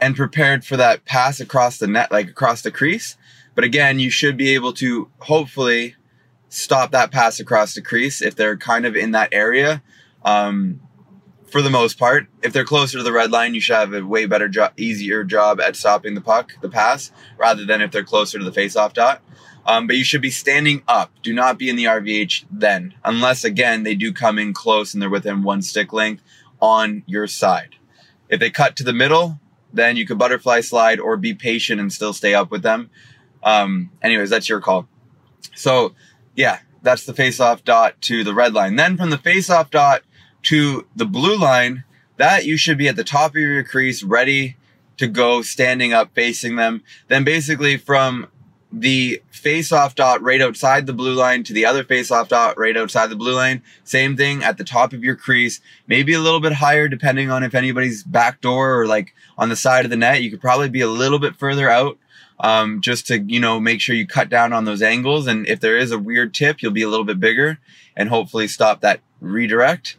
and 0.00 0.14
prepared 0.14 0.64
for 0.64 0.76
that 0.76 1.04
pass 1.04 1.40
across 1.40 1.78
the 1.78 1.88
net, 1.88 2.12
like 2.12 2.28
across 2.28 2.62
the 2.62 2.70
crease. 2.70 3.16
But 3.56 3.64
again, 3.64 3.98
you 3.98 4.08
should 4.08 4.36
be 4.36 4.54
able 4.54 4.72
to 4.74 5.10
hopefully 5.18 5.96
stop 6.48 6.92
that 6.92 7.10
pass 7.10 7.40
across 7.40 7.74
the 7.74 7.82
crease 7.82 8.22
if 8.22 8.36
they're 8.36 8.56
kind 8.56 8.86
of 8.86 8.94
in 8.94 9.10
that 9.10 9.30
area. 9.32 9.82
Um, 10.24 10.80
for 11.50 11.62
the 11.62 11.70
most 11.70 11.98
part, 11.98 12.26
if 12.42 12.52
they're 12.52 12.64
closer 12.64 12.98
to 12.98 13.04
the 13.04 13.12
red 13.12 13.30
line, 13.30 13.54
you 13.54 13.60
should 13.60 13.76
have 13.76 13.92
a 13.92 14.04
way 14.04 14.26
better 14.26 14.48
job, 14.48 14.72
easier 14.76 15.24
job 15.24 15.60
at 15.60 15.76
stopping 15.76 16.14
the 16.14 16.20
puck, 16.20 16.52
the 16.60 16.68
pass, 16.68 17.10
rather 17.38 17.64
than 17.64 17.82
if 17.82 17.90
they're 17.90 18.04
closer 18.04 18.38
to 18.38 18.44
the 18.44 18.52
face-off 18.52 18.92
dot. 18.92 19.22
Um, 19.66 19.86
but 19.86 19.96
you 19.96 20.04
should 20.04 20.22
be 20.22 20.30
standing 20.30 20.82
up. 20.88 21.12
Do 21.22 21.34
not 21.34 21.58
be 21.58 21.68
in 21.68 21.76
the 21.76 21.84
RVH 21.84 22.46
then, 22.50 22.94
unless 23.04 23.44
again 23.44 23.82
they 23.82 23.94
do 23.94 24.12
come 24.12 24.38
in 24.38 24.54
close 24.54 24.94
and 24.94 25.02
they're 25.02 25.10
within 25.10 25.42
one 25.42 25.62
stick 25.62 25.92
length 25.92 26.22
on 26.60 27.02
your 27.06 27.26
side. 27.26 27.76
If 28.28 28.40
they 28.40 28.50
cut 28.50 28.76
to 28.76 28.84
the 28.84 28.92
middle, 28.92 29.38
then 29.72 29.96
you 29.96 30.06
could 30.06 30.18
butterfly 30.18 30.60
slide 30.60 30.98
or 30.98 31.16
be 31.16 31.34
patient 31.34 31.80
and 31.80 31.92
still 31.92 32.12
stay 32.12 32.34
up 32.34 32.50
with 32.50 32.62
them. 32.62 32.90
Um, 33.42 33.90
anyways, 34.02 34.30
that's 34.30 34.48
your 34.48 34.60
call. 34.60 34.88
So 35.54 35.94
yeah, 36.34 36.60
that's 36.82 37.04
the 37.04 37.14
face 37.14 37.40
off 37.40 37.64
dot 37.64 38.00
to 38.02 38.24
the 38.24 38.34
red 38.34 38.54
line. 38.54 38.76
Then 38.76 38.96
from 38.96 39.10
the 39.10 39.18
face 39.18 39.50
off 39.50 39.70
dot 39.70 40.02
to 40.44 40.86
the 40.96 41.06
blue 41.06 41.38
line, 41.38 41.84
that 42.16 42.44
you 42.44 42.56
should 42.56 42.78
be 42.78 42.88
at 42.88 42.96
the 42.96 43.04
top 43.04 43.30
of 43.30 43.36
your 43.36 43.64
crease, 43.64 44.02
ready 44.02 44.56
to 44.98 45.06
go, 45.06 45.42
standing 45.42 45.92
up, 45.92 46.14
facing 46.14 46.56
them. 46.56 46.82
Then 47.08 47.24
basically 47.24 47.76
from 47.76 48.28
the 48.72 49.20
face-off 49.30 49.96
dot 49.96 50.22
right 50.22 50.40
outside 50.40 50.86
the 50.86 50.92
blue 50.92 51.14
line 51.14 51.42
to 51.42 51.52
the 51.52 51.64
other 51.64 51.82
face-off 51.82 52.28
dot 52.28 52.56
right 52.56 52.76
outside 52.76 53.08
the 53.08 53.16
blue 53.16 53.34
line. 53.34 53.62
Same 53.82 54.16
thing 54.16 54.44
at 54.44 54.58
the 54.58 54.64
top 54.64 54.92
of 54.92 55.02
your 55.02 55.16
crease, 55.16 55.60
maybe 55.88 56.12
a 56.12 56.20
little 56.20 56.38
bit 56.38 56.52
higher 56.52 56.86
depending 56.86 57.30
on 57.30 57.42
if 57.42 57.54
anybody's 57.54 58.04
back 58.04 58.40
door 58.40 58.78
or 58.78 58.86
like 58.86 59.12
on 59.36 59.48
the 59.48 59.56
side 59.56 59.84
of 59.84 59.90
the 59.90 59.96
net. 59.96 60.22
You 60.22 60.30
could 60.30 60.40
probably 60.40 60.68
be 60.68 60.82
a 60.82 60.88
little 60.88 61.18
bit 61.18 61.34
further 61.36 61.68
out 61.68 61.98
um, 62.38 62.80
just 62.80 63.06
to, 63.08 63.18
you 63.18 63.40
know, 63.40 63.58
make 63.58 63.80
sure 63.80 63.96
you 63.96 64.06
cut 64.06 64.28
down 64.28 64.52
on 64.52 64.66
those 64.66 64.82
angles. 64.82 65.26
And 65.26 65.48
if 65.48 65.58
there 65.58 65.76
is 65.76 65.90
a 65.90 65.98
weird 65.98 66.32
tip, 66.32 66.62
you'll 66.62 66.70
be 66.70 66.82
a 66.82 66.88
little 66.88 67.06
bit 67.06 67.18
bigger 67.18 67.58
and 67.96 68.08
hopefully 68.08 68.46
stop 68.46 68.82
that 68.82 69.00
redirect. 69.20 69.96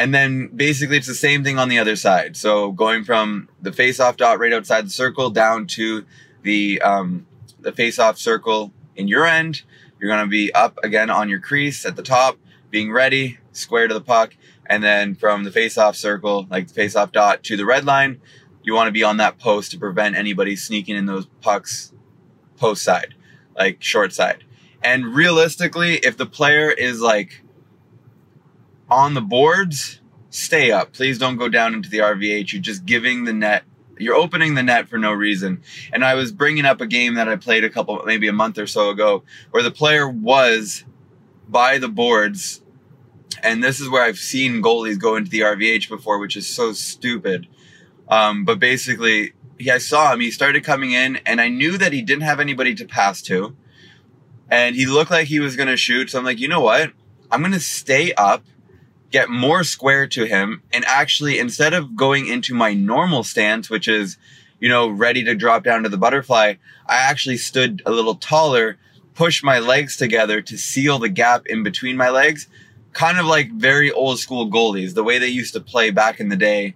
And 0.00 0.14
then 0.14 0.48
basically 0.56 0.96
it's 0.96 1.06
the 1.06 1.14
same 1.14 1.44
thing 1.44 1.58
on 1.58 1.68
the 1.68 1.78
other 1.78 1.94
side. 1.94 2.34
So 2.34 2.72
going 2.72 3.04
from 3.04 3.50
the 3.60 3.70
face-off 3.70 4.16
dot 4.16 4.38
right 4.38 4.50
outside 4.50 4.86
the 4.86 4.90
circle 4.90 5.28
down 5.28 5.66
to 5.76 6.06
the, 6.42 6.80
um, 6.80 7.26
the 7.60 7.70
face-off 7.70 8.16
circle 8.16 8.72
in 8.96 9.08
your 9.08 9.26
end. 9.26 9.60
You're 9.98 10.10
going 10.10 10.24
to 10.24 10.30
be 10.30 10.54
up 10.54 10.78
again 10.82 11.10
on 11.10 11.28
your 11.28 11.38
crease 11.38 11.84
at 11.84 11.96
the 11.96 12.02
top, 12.02 12.38
being 12.70 12.90
ready, 12.90 13.40
square 13.52 13.88
to 13.88 13.92
the 13.92 14.00
puck. 14.00 14.34
And 14.64 14.82
then 14.82 15.14
from 15.14 15.44
the 15.44 15.52
face-off 15.52 15.96
circle, 15.96 16.46
like 16.48 16.68
the 16.68 16.74
face-off 16.74 17.12
dot 17.12 17.42
to 17.44 17.58
the 17.58 17.66
red 17.66 17.84
line, 17.84 18.22
you 18.62 18.72
want 18.72 18.88
to 18.88 18.92
be 18.92 19.04
on 19.04 19.18
that 19.18 19.38
post 19.38 19.70
to 19.72 19.78
prevent 19.78 20.16
anybody 20.16 20.56
sneaking 20.56 20.96
in 20.96 21.04
those 21.04 21.26
pucks 21.42 21.92
post 22.56 22.82
side, 22.82 23.14
like 23.54 23.82
short 23.82 24.14
side. 24.14 24.44
And 24.82 25.14
realistically, 25.14 25.96
if 25.96 26.16
the 26.16 26.24
player 26.24 26.70
is 26.70 27.02
like 27.02 27.39
on 28.90 29.14
the 29.14 29.20
boards, 29.20 30.00
stay 30.30 30.70
up. 30.70 30.92
Please 30.92 31.18
don't 31.18 31.36
go 31.36 31.48
down 31.48 31.74
into 31.74 31.88
the 31.88 31.98
RVH. 31.98 32.52
You're 32.52 32.62
just 32.62 32.84
giving 32.86 33.24
the 33.24 33.32
net, 33.32 33.64
you're 33.98 34.14
opening 34.14 34.54
the 34.54 34.62
net 34.62 34.88
for 34.88 34.98
no 34.98 35.12
reason. 35.12 35.62
And 35.92 36.04
I 36.04 36.14
was 36.14 36.32
bringing 36.32 36.64
up 36.64 36.80
a 36.80 36.86
game 36.86 37.14
that 37.14 37.28
I 37.28 37.36
played 37.36 37.64
a 37.64 37.70
couple, 37.70 38.02
maybe 38.04 38.28
a 38.28 38.32
month 38.32 38.58
or 38.58 38.66
so 38.66 38.90
ago, 38.90 39.24
where 39.50 39.62
the 39.62 39.70
player 39.70 40.08
was 40.08 40.84
by 41.48 41.78
the 41.78 41.88
boards. 41.88 42.62
And 43.42 43.62
this 43.62 43.80
is 43.80 43.88
where 43.88 44.02
I've 44.02 44.18
seen 44.18 44.62
goalies 44.62 44.98
go 44.98 45.16
into 45.16 45.30
the 45.30 45.40
RVH 45.40 45.88
before, 45.88 46.18
which 46.18 46.36
is 46.36 46.46
so 46.46 46.72
stupid. 46.72 47.46
Um, 48.08 48.44
but 48.44 48.58
basically, 48.58 49.32
I 49.70 49.78
saw 49.78 50.12
him. 50.12 50.20
He 50.20 50.30
started 50.30 50.64
coming 50.64 50.92
in, 50.92 51.16
and 51.26 51.40
I 51.40 51.48
knew 51.48 51.78
that 51.78 51.92
he 51.92 52.02
didn't 52.02 52.22
have 52.22 52.40
anybody 52.40 52.74
to 52.74 52.84
pass 52.84 53.22
to. 53.22 53.56
And 54.50 54.74
he 54.74 54.86
looked 54.86 55.10
like 55.10 55.28
he 55.28 55.38
was 55.38 55.54
going 55.54 55.68
to 55.68 55.76
shoot. 55.76 56.10
So 56.10 56.18
I'm 56.18 56.24
like, 56.24 56.40
you 56.40 56.48
know 56.48 56.60
what? 56.60 56.92
I'm 57.30 57.40
going 57.40 57.52
to 57.52 57.60
stay 57.60 58.12
up 58.14 58.44
get 59.10 59.28
more 59.28 59.64
square 59.64 60.06
to 60.06 60.24
him 60.24 60.62
and 60.72 60.84
actually 60.86 61.38
instead 61.38 61.74
of 61.74 61.96
going 61.96 62.26
into 62.26 62.54
my 62.54 62.72
normal 62.74 63.22
stance 63.22 63.68
which 63.68 63.88
is 63.88 64.16
you 64.60 64.68
know 64.68 64.88
ready 64.88 65.24
to 65.24 65.34
drop 65.34 65.64
down 65.64 65.82
to 65.82 65.88
the 65.88 65.98
butterfly 65.98 66.54
i 66.86 66.96
actually 66.96 67.36
stood 67.36 67.82
a 67.86 67.90
little 67.90 68.14
taller 68.14 68.76
pushed 69.14 69.42
my 69.42 69.58
legs 69.58 69.96
together 69.96 70.40
to 70.40 70.56
seal 70.56 70.98
the 70.98 71.08
gap 71.08 71.46
in 71.46 71.62
between 71.62 71.96
my 71.96 72.08
legs 72.08 72.46
kind 72.92 73.18
of 73.18 73.26
like 73.26 73.50
very 73.52 73.90
old 73.90 74.18
school 74.18 74.50
goalies 74.50 74.94
the 74.94 75.04
way 75.04 75.18
they 75.18 75.28
used 75.28 75.52
to 75.52 75.60
play 75.60 75.90
back 75.90 76.20
in 76.20 76.28
the 76.28 76.36
day 76.36 76.74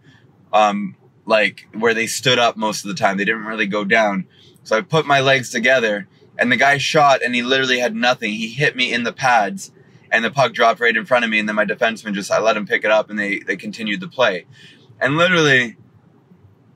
um, 0.52 0.96
like 1.26 1.66
where 1.74 1.94
they 1.94 2.06
stood 2.06 2.38
up 2.38 2.56
most 2.56 2.84
of 2.84 2.88
the 2.88 2.94
time. 2.94 3.16
They 3.16 3.24
didn't 3.24 3.44
really 3.44 3.66
go 3.66 3.84
down. 3.84 4.26
So 4.62 4.78
i 4.78 4.80
put 4.80 5.06
my 5.06 5.20
legs 5.20 5.50
together 5.50 6.08
and 6.38 6.50
the 6.50 6.56
guy 6.56 6.78
shot 6.78 7.22
and 7.22 7.34
he 7.34 7.42
literally 7.42 7.80
had 7.80 7.94
nothing. 7.94 8.32
He 8.32 8.48
hit 8.48 8.76
me 8.76 8.92
in 8.92 9.02
the 9.02 9.12
pads 9.12 9.70
and 10.14 10.24
the 10.24 10.30
puck 10.30 10.52
dropped 10.52 10.80
right 10.80 10.96
in 10.96 11.04
front 11.04 11.24
of 11.24 11.30
me, 11.30 11.40
and 11.40 11.48
then 11.48 11.56
my 11.56 11.64
defenseman 11.64 12.14
just 12.14 12.30
I 12.30 12.38
let 12.38 12.56
him 12.56 12.66
pick 12.66 12.84
it 12.84 12.90
up, 12.90 13.10
and 13.10 13.18
they 13.18 13.40
they 13.40 13.56
continued 13.56 14.00
the 14.00 14.08
play, 14.08 14.46
and 15.00 15.16
literally, 15.16 15.76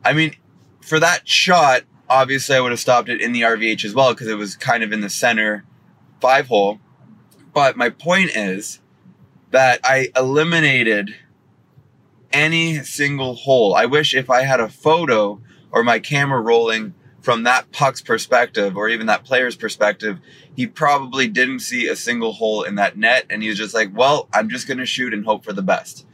I 0.04 0.12
mean, 0.12 0.34
for 0.80 0.98
that 0.98 1.28
shot, 1.28 1.82
obviously 2.08 2.56
I 2.56 2.60
would 2.60 2.72
have 2.72 2.80
stopped 2.80 3.08
it 3.08 3.20
in 3.20 3.32
the 3.32 3.42
RVH 3.42 3.84
as 3.84 3.94
well 3.94 4.12
because 4.12 4.26
it 4.26 4.36
was 4.36 4.56
kind 4.56 4.82
of 4.82 4.92
in 4.92 5.00
the 5.00 5.08
center 5.08 5.64
five 6.20 6.48
hole, 6.48 6.80
but 7.54 7.76
my 7.76 7.90
point 7.90 8.30
is 8.34 8.80
that 9.50 9.80
I 9.84 10.08
eliminated 10.16 11.14
any 12.32 12.82
single 12.82 13.34
hole. 13.34 13.74
I 13.74 13.86
wish 13.86 14.14
if 14.14 14.28
I 14.28 14.42
had 14.42 14.60
a 14.60 14.68
photo 14.68 15.40
or 15.70 15.82
my 15.82 15.98
camera 15.98 16.40
rolling 16.40 16.94
from 17.20 17.42
that 17.42 17.70
puck's 17.72 18.00
perspective 18.00 18.76
or 18.76 18.88
even 18.88 19.06
that 19.06 19.24
player's 19.24 19.56
perspective, 19.56 20.18
he 20.56 20.66
probably 20.66 21.28
didn't 21.28 21.60
see 21.60 21.88
a 21.88 21.96
single 21.96 22.32
hole 22.32 22.62
in 22.62 22.76
that 22.76 22.96
net. 22.96 23.26
And 23.30 23.42
he 23.42 23.48
was 23.48 23.58
just 23.58 23.74
like, 23.74 23.96
well, 23.96 24.28
I'm 24.32 24.48
just 24.48 24.66
going 24.66 24.78
to 24.78 24.86
shoot 24.86 25.12
and 25.12 25.24
hope 25.24 25.44
for 25.44 25.52
the 25.52 25.62
best. 25.62 26.06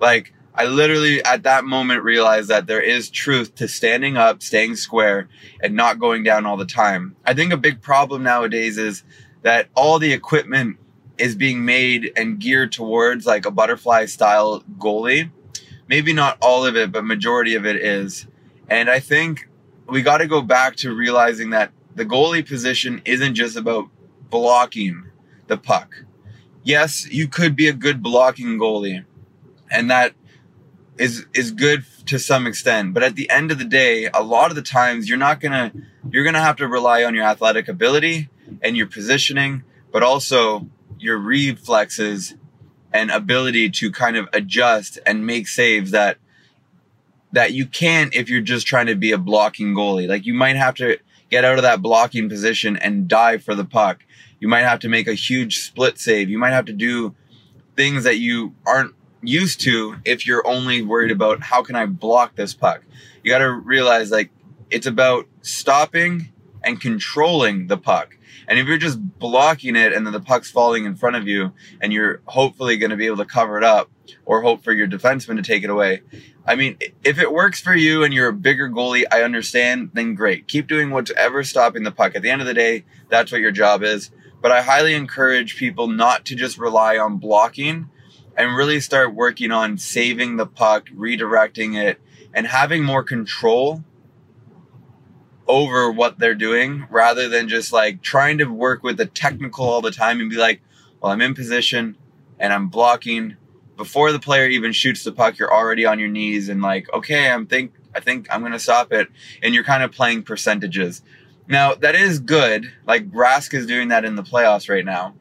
Like, 0.00 0.32
I 0.54 0.64
literally 0.64 1.22
at 1.22 1.42
that 1.42 1.64
moment 1.64 2.02
realized 2.02 2.48
that 2.48 2.66
there 2.66 2.80
is 2.80 3.10
truth 3.10 3.54
to 3.56 3.68
standing 3.68 4.16
up, 4.16 4.42
staying 4.42 4.76
square, 4.76 5.28
and 5.62 5.74
not 5.74 5.98
going 5.98 6.22
down 6.22 6.46
all 6.46 6.56
the 6.56 6.64
time. 6.64 7.14
I 7.26 7.34
think 7.34 7.52
a 7.52 7.58
big 7.58 7.82
problem 7.82 8.22
nowadays 8.22 8.78
is 8.78 9.04
that 9.42 9.68
all 9.74 9.98
the 9.98 10.14
equipment 10.14 10.78
is 11.18 11.34
being 11.34 11.64
made 11.64 12.10
and 12.16 12.38
geared 12.38 12.72
towards 12.72 13.26
like 13.26 13.44
a 13.44 13.50
butterfly 13.50 14.06
style 14.06 14.62
goalie. 14.78 15.30
Maybe 15.88 16.14
not 16.14 16.38
all 16.40 16.64
of 16.64 16.74
it, 16.74 16.90
but 16.90 17.04
majority 17.04 17.54
of 17.54 17.66
it 17.66 17.76
is. 17.76 18.26
And 18.68 18.88
I 18.88 18.98
think 18.98 19.48
we 19.88 20.02
got 20.02 20.18
to 20.18 20.26
go 20.26 20.42
back 20.42 20.76
to 20.76 20.94
realizing 20.94 21.50
that 21.50 21.72
the 21.94 22.04
goalie 22.04 22.46
position 22.46 23.02
isn't 23.04 23.34
just 23.34 23.56
about 23.56 23.88
blocking 24.30 25.10
the 25.46 25.56
puck. 25.56 26.04
Yes, 26.62 27.08
you 27.10 27.28
could 27.28 27.54
be 27.54 27.68
a 27.68 27.72
good 27.72 28.02
blocking 28.02 28.58
goalie, 28.58 29.04
and 29.70 29.90
that 29.90 30.14
is 30.98 31.26
is 31.34 31.52
good 31.52 31.84
to 32.06 32.18
some 32.18 32.46
extent. 32.46 32.94
But 32.94 33.02
at 33.02 33.14
the 33.16 33.30
end 33.30 33.50
of 33.50 33.58
the 33.58 33.64
day, 33.64 34.08
a 34.12 34.22
lot 34.22 34.50
of 34.50 34.56
the 34.56 34.62
times 34.62 35.08
you're 35.08 35.18
not 35.18 35.40
gonna 35.40 35.72
you're 36.10 36.24
gonna 36.24 36.40
have 36.40 36.56
to 36.56 36.68
rely 36.68 37.04
on 37.04 37.14
your 37.14 37.24
athletic 37.24 37.68
ability 37.68 38.28
and 38.62 38.76
your 38.76 38.86
positioning, 38.86 39.62
but 39.92 40.02
also 40.02 40.66
your 40.98 41.18
reflexes 41.18 42.34
and 42.92 43.10
ability 43.10 43.70
to 43.70 43.90
kind 43.90 44.16
of 44.16 44.28
adjust 44.32 44.98
and 45.04 45.26
make 45.26 45.46
saves 45.46 45.90
that 45.90 46.18
that 47.32 47.52
you 47.52 47.66
can't 47.66 48.14
if 48.14 48.28
you're 48.28 48.40
just 48.40 48.66
trying 48.66 48.86
to 48.86 48.94
be 48.94 49.12
a 49.12 49.18
blocking 49.18 49.74
goalie. 49.74 50.08
Like 50.08 50.26
you 50.26 50.34
might 50.34 50.56
have 50.56 50.74
to 50.76 50.98
get 51.30 51.44
out 51.44 51.56
of 51.56 51.62
that 51.62 51.82
blocking 51.82 52.28
position 52.28 52.76
and 52.76 53.08
dive 53.08 53.42
for 53.42 53.54
the 53.54 53.64
puck. 53.64 54.04
You 54.38 54.48
might 54.48 54.62
have 54.62 54.80
to 54.80 54.88
make 54.88 55.08
a 55.08 55.14
huge 55.14 55.58
split 55.58 55.98
save. 55.98 56.28
You 56.28 56.38
might 56.38 56.50
have 56.50 56.66
to 56.66 56.72
do 56.72 57.14
things 57.76 58.04
that 58.04 58.18
you 58.18 58.54
aren't 58.66 58.94
used 59.22 59.60
to 59.62 59.96
if 60.04 60.26
you're 60.26 60.46
only 60.46 60.82
worried 60.82 61.10
about 61.10 61.42
how 61.42 61.62
can 61.62 61.74
I 61.74 61.86
block 61.86 62.36
this 62.36 62.54
puck. 62.54 62.82
You 63.22 63.30
got 63.30 63.38
to 63.38 63.50
realize 63.50 64.10
like 64.10 64.30
it's 64.70 64.86
about 64.86 65.26
stopping 65.42 66.32
and 66.64 66.80
controlling 66.80 67.66
the 67.66 67.76
puck. 67.76 68.15
And 68.48 68.58
if 68.58 68.66
you're 68.66 68.78
just 68.78 69.18
blocking 69.18 69.76
it 69.76 69.92
and 69.92 70.06
then 70.06 70.12
the 70.12 70.20
puck's 70.20 70.50
falling 70.50 70.84
in 70.84 70.96
front 70.96 71.16
of 71.16 71.26
you 71.26 71.52
and 71.80 71.92
you're 71.92 72.20
hopefully 72.26 72.76
going 72.76 72.90
to 72.90 72.96
be 72.96 73.06
able 73.06 73.16
to 73.18 73.24
cover 73.24 73.58
it 73.58 73.64
up 73.64 73.90
or 74.24 74.42
hope 74.42 74.62
for 74.62 74.72
your 74.72 74.86
defenseman 74.86 75.36
to 75.36 75.42
take 75.42 75.64
it 75.64 75.70
away, 75.70 76.02
I 76.46 76.54
mean, 76.54 76.78
if 77.02 77.18
it 77.18 77.32
works 77.32 77.60
for 77.60 77.74
you 77.74 78.04
and 78.04 78.14
you're 78.14 78.28
a 78.28 78.32
bigger 78.32 78.68
goalie, 78.68 79.04
I 79.10 79.22
understand, 79.22 79.90
then 79.94 80.14
great. 80.14 80.46
Keep 80.46 80.68
doing 80.68 80.90
whatever 80.90 81.42
stopping 81.42 81.82
the 81.82 81.90
puck. 81.90 82.14
At 82.14 82.22
the 82.22 82.30
end 82.30 82.40
of 82.40 82.46
the 82.46 82.54
day, 82.54 82.84
that's 83.08 83.32
what 83.32 83.40
your 83.40 83.50
job 83.50 83.82
is. 83.82 84.10
But 84.40 84.52
I 84.52 84.62
highly 84.62 84.94
encourage 84.94 85.56
people 85.56 85.88
not 85.88 86.24
to 86.26 86.36
just 86.36 86.58
rely 86.58 86.98
on 86.98 87.16
blocking 87.16 87.88
and 88.36 88.54
really 88.54 88.80
start 88.80 89.14
working 89.14 89.50
on 89.50 89.78
saving 89.78 90.36
the 90.36 90.46
puck, 90.46 90.86
redirecting 90.90 91.76
it, 91.76 92.00
and 92.32 92.46
having 92.46 92.84
more 92.84 93.02
control 93.02 93.82
over 95.48 95.90
what 95.90 96.18
they're 96.18 96.34
doing 96.34 96.86
rather 96.90 97.28
than 97.28 97.48
just 97.48 97.72
like 97.72 98.02
trying 98.02 98.38
to 98.38 98.44
work 98.46 98.82
with 98.82 98.96
the 98.96 99.06
technical 99.06 99.64
all 99.64 99.80
the 99.80 99.90
time 99.90 100.20
and 100.20 100.30
be 100.30 100.36
like, 100.36 100.60
well, 101.00 101.12
I'm 101.12 101.20
in 101.20 101.34
position 101.34 101.96
and 102.38 102.52
I'm 102.52 102.68
blocking 102.68 103.36
before 103.76 104.10
the 104.10 104.18
player 104.18 104.46
even 104.48 104.72
shoots 104.72 105.04
the 105.04 105.12
puck, 105.12 105.38
you're 105.38 105.52
already 105.52 105.84
on 105.84 105.98
your 105.98 106.08
knees 106.08 106.48
and 106.48 106.62
like, 106.62 106.92
okay, 106.92 107.30
I'm 107.30 107.46
think 107.46 107.72
I 107.94 108.00
think 108.00 108.26
I'm 108.30 108.42
gonna 108.42 108.58
stop 108.58 108.92
it, 108.92 109.08
and 109.42 109.54
you're 109.54 109.64
kind 109.64 109.82
of 109.82 109.92
playing 109.92 110.22
percentages. 110.22 111.02
Now 111.48 111.74
that 111.74 111.94
is 111.94 112.18
good. 112.18 112.72
Like 112.86 113.10
Rask 113.10 113.54
is 113.54 113.66
doing 113.66 113.88
that 113.88 114.04
in 114.04 114.16
the 114.16 114.22
playoffs 114.22 114.68
right 114.68 114.84
now, 114.84 115.14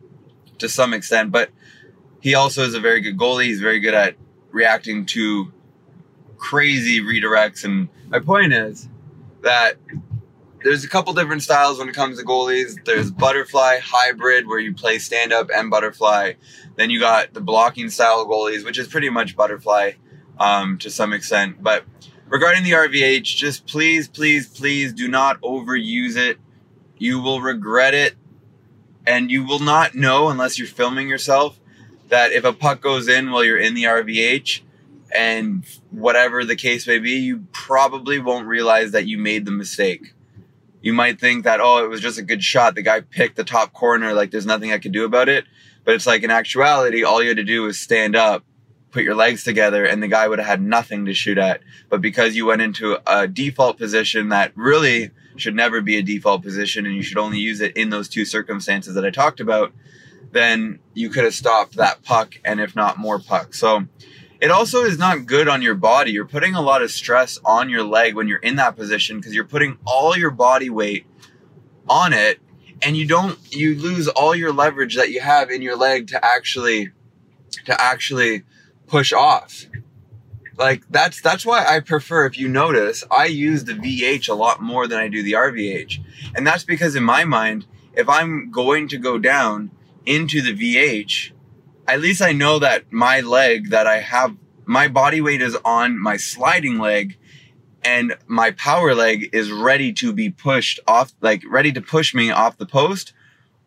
to 0.57 0.69
some 0.69 0.93
extent, 0.93 1.31
but 1.31 1.49
he 2.21 2.33
also 2.33 2.63
is 2.63 2.73
a 2.73 2.79
very 2.79 3.01
good 3.01 3.17
goalie. 3.17 3.45
He's 3.45 3.61
very 3.61 3.79
good 3.79 3.93
at 3.93 4.15
reacting 4.51 5.05
to 5.07 5.51
crazy 6.37 7.01
redirects. 7.01 7.63
And 7.63 7.89
my 8.07 8.19
point 8.19 8.53
is 8.53 8.89
that 9.41 9.75
there's 10.65 10.83
a 10.83 10.89
couple 10.89 11.13
different 11.13 11.43
styles 11.43 11.77
when 11.77 11.87
it 11.87 11.93
comes 11.93 12.17
to 12.17 12.25
goalies. 12.25 12.83
There's 12.85 13.11
butterfly 13.11 13.77
hybrid 13.83 14.47
where 14.47 14.57
you 14.57 14.73
play 14.73 14.97
stand 14.97 15.31
up 15.31 15.51
and 15.53 15.69
butterfly. 15.69 16.33
Then 16.75 16.89
you 16.89 16.99
got 16.99 17.35
the 17.35 17.39
blocking 17.39 17.91
style 17.91 18.25
goalies, 18.25 18.65
which 18.65 18.79
is 18.79 18.87
pretty 18.87 19.11
much 19.11 19.35
butterfly 19.35 19.91
um, 20.39 20.79
to 20.79 20.89
some 20.89 21.13
extent. 21.13 21.61
But 21.61 21.85
regarding 22.27 22.63
the 22.63 22.71
RVH, 22.71 23.35
just 23.35 23.67
please, 23.67 24.07
please, 24.07 24.47
please 24.47 24.91
do 24.91 25.07
not 25.07 25.39
overuse 25.41 26.17
it. 26.17 26.39
You 26.97 27.21
will 27.21 27.41
regret 27.41 27.93
it, 27.93 28.15
and 29.05 29.29
you 29.29 29.45
will 29.45 29.59
not 29.59 29.93
know 29.93 30.29
unless 30.29 30.57
you're 30.57 30.67
filming 30.67 31.07
yourself 31.07 31.59
that 32.07 32.31
if 32.31 32.43
a 32.43 32.53
puck 32.53 32.81
goes 32.81 33.07
in 33.07 33.29
while 33.29 33.43
you're 33.43 33.59
in 33.59 33.75
the 33.75 33.83
RVH, 33.83 34.61
and 35.13 35.63
whatever 35.91 36.43
the 36.43 36.55
case 36.55 36.87
may 36.87 36.97
be, 36.97 37.11
you 37.11 37.45
probably 37.51 38.17
won't 38.17 38.47
realize 38.47 38.91
that 38.93 39.05
you 39.05 39.19
made 39.19 39.45
the 39.45 39.51
mistake 39.51 40.14
you 40.85 40.93
might 40.93 41.19
think 41.19 41.45
that, 41.45 41.59
oh, 41.59 41.83
it 41.83 41.89
was 41.89 41.99
just 41.99 42.19
a 42.19 42.21
good 42.21 42.43
shot. 42.43 42.75
The 42.75 42.83
guy 42.83 43.01
picked 43.01 43.37
the 43.37 43.43
top 43.43 43.73
corner, 43.73 44.13
like 44.13 44.29
there's 44.29 44.45
nothing 44.45 44.71
I 44.71 44.77
could 44.77 44.91
do 44.91 45.03
about 45.03 45.27
it. 45.27 45.45
But 45.83 45.95
it's 45.95 46.05
like 46.05 46.21
in 46.21 46.29
actuality, 46.29 47.03
all 47.03 47.23
you 47.23 47.29
had 47.29 47.37
to 47.37 47.43
do 47.43 47.63
was 47.63 47.79
stand 47.79 48.15
up, 48.15 48.43
put 48.91 49.03
your 49.03 49.15
legs 49.15 49.43
together, 49.43 49.83
and 49.83 50.03
the 50.03 50.07
guy 50.07 50.27
would 50.27 50.37
have 50.37 50.47
had 50.47 50.61
nothing 50.61 51.05
to 51.05 51.13
shoot 51.15 51.39
at. 51.39 51.61
But 51.89 52.01
because 52.01 52.35
you 52.35 52.45
went 52.45 52.61
into 52.61 52.99
a 53.11 53.27
default 53.27 53.79
position 53.79 54.29
that 54.29 54.51
really 54.55 55.09
should 55.37 55.55
never 55.55 55.81
be 55.81 55.97
a 55.97 56.03
default 56.03 56.43
position 56.43 56.85
and 56.85 56.95
you 56.95 57.01
should 57.01 57.17
only 57.17 57.39
use 57.39 57.61
it 57.61 57.75
in 57.75 57.89
those 57.89 58.07
two 58.07 58.23
circumstances 58.23 58.93
that 58.93 59.03
I 59.03 59.09
talked 59.09 59.39
about, 59.39 59.73
then 60.33 60.77
you 60.93 61.09
could 61.09 61.23
have 61.23 61.33
stopped 61.33 61.77
that 61.77 62.03
puck 62.03 62.35
and 62.45 62.59
if 62.59 62.75
not 62.75 62.99
more 62.99 63.17
puck. 63.17 63.55
So 63.55 63.85
it 64.41 64.51
also 64.51 64.83
is 64.83 64.97
not 64.97 65.25
good 65.25 65.47
on 65.47 65.61
your 65.61 65.75
body. 65.75 66.11
You're 66.11 66.25
putting 66.25 66.55
a 66.55 66.61
lot 66.61 66.81
of 66.81 66.91
stress 66.91 67.39
on 67.45 67.69
your 67.69 67.83
leg 67.83 68.15
when 68.15 68.27
you're 68.27 68.39
in 68.39 68.57
that 68.57 68.75
position 68.75 69.17
because 69.17 69.33
you're 69.33 69.45
putting 69.45 69.77
all 69.85 70.17
your 70.17 70.31
body 70.31 70.69
weight 70.69 71.05
on 71.87 72.13
it 72.13 72.39
and 72.81 72.97
you 72.97 73.07
don't 73.07 73.39
you 73.55 73.75
lose 73.75 74.07
all 74.07 74.35
your 74.35 74.51
leverage 74.51 74.95
that 74.95 75.11
you 75.11 75.21
have 75.21 75.49
in 75.49 75.61
your 75.61 75.77
leg 75.77 76.07
to 76.07 76.25
actually 76.25 76.91
to 77.65 77.81
actually 77.81 78.43
push 78.87 79.13
off. 79.13 79.65
like 80.57 80.83
that's 80.89 81.21
that's 81.21 81.45
why 81.45 81.65
I 81.65 81.79
prefer 81.79 82.25
if 82.25 82.37
you 82.37 82.47
notice 82.47 83.03
I 83.09 83.25
use 83.25 83.63
the 83.65 83.73
VH 83.73 84.29
a 84.29 84.33
lot 84.33 84.61
more 84.61 84.87
than 84.87 84.99
I 84.99 85.07
do 85.07 85.23
the 85.23 85.33
RVH. 85.33 85.99
And 86.35 86.45
that's 86.45 86.63
because 86.63 86.95
in 86.95 87.03
my 87.03 87.23
mind 87.23 87.65
if 87.93 88.09
I'm 88.09 88.51
going 88.51 88.87
to 88.89 88.97
go 88.97 89.17
down 89.17 89.71
into 90.05 90.41
the 90.41 90.53
VH 90.53 91.31
at 91.87 92.01
least 92.01 92.21
I 92.21 92.31
know 92.31 92.59
that 92.59 92.91
my 92.91 93.21
leg 93.21 93.69
that 93.69 93.87
I 93.87 93.99
have 93.99 94.35
my 94.65 94.87
body 94.87 95.21
weight 95.21 95.41
is 95.41 95.57
on 95.63 96.01
my 96.01 96.17
sliding 96.17 96.79
leg 96.79 97.17
and 97.83 98.17
my 98.25 98.51
power 98.51 98.95
leg 98.95 99.29
is 99.31 99.51
ready 99.51 99.93
to 99.93 100.11
be 100.11 100.29
pushed 100.29 100.79
off 100.87 101.13
like 101.21 101.43
ready 101.47 101.71
to 101.71 101.81
push 101.81 102.15
me 102.15 102.31
off 102.31 102.57
the 102.57 102.65
post 102.65 103.13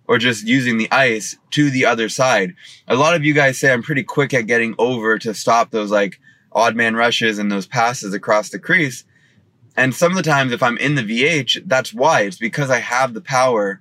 or 0.09 0.19
just 0.19 0.47
using 0.47 0.79
the 0.79 0.91
ice 0.91 1.37
to 1.51 1.71
the 1.71 1.85
other 1.85 2.09
side. 2.09 2.55
A 2.89 2.97
lot 2.97 3.15
of 3.15 3.25
you 3.25 3.35
guys 3.35 3.61
say 3.61 3.73
I'm 3.73 3.83
pretty 3.83 4.03
quick 4.03 4.35
at 4.35 4.47
getting 4.47 4.75
over 4.79 5.19
to 5.19 5.35
stop 5.35 5.71
those 5.71 5.91
like 5.91 6.19
odd 6.51 6.75
man 6.75 6.97
rushes 6.97 7.39
and 7.39 7.53
those 7.53 7.67
passes 7.67 8.15
across 8.15 8.49
the 8.49 8.59
crease. 8.59 9.05
And 9.77 9.95
some 9.95 10.11
of 10.11 10.17
the 10.17 10.29
times 10.29 10.51
if 10.51 10.63
I'm 10.63 10.79
in 10.79 10.97
the 10.97 11.03
VH, 11.03 11.63
that's 11.67 11.95
why. 11.95 12.23
It's 12.23 12.39
because 12.39 12.71
I 12.71 12.81
have 12.81 13.15
the 13.15 13.21
power 13.21 13.81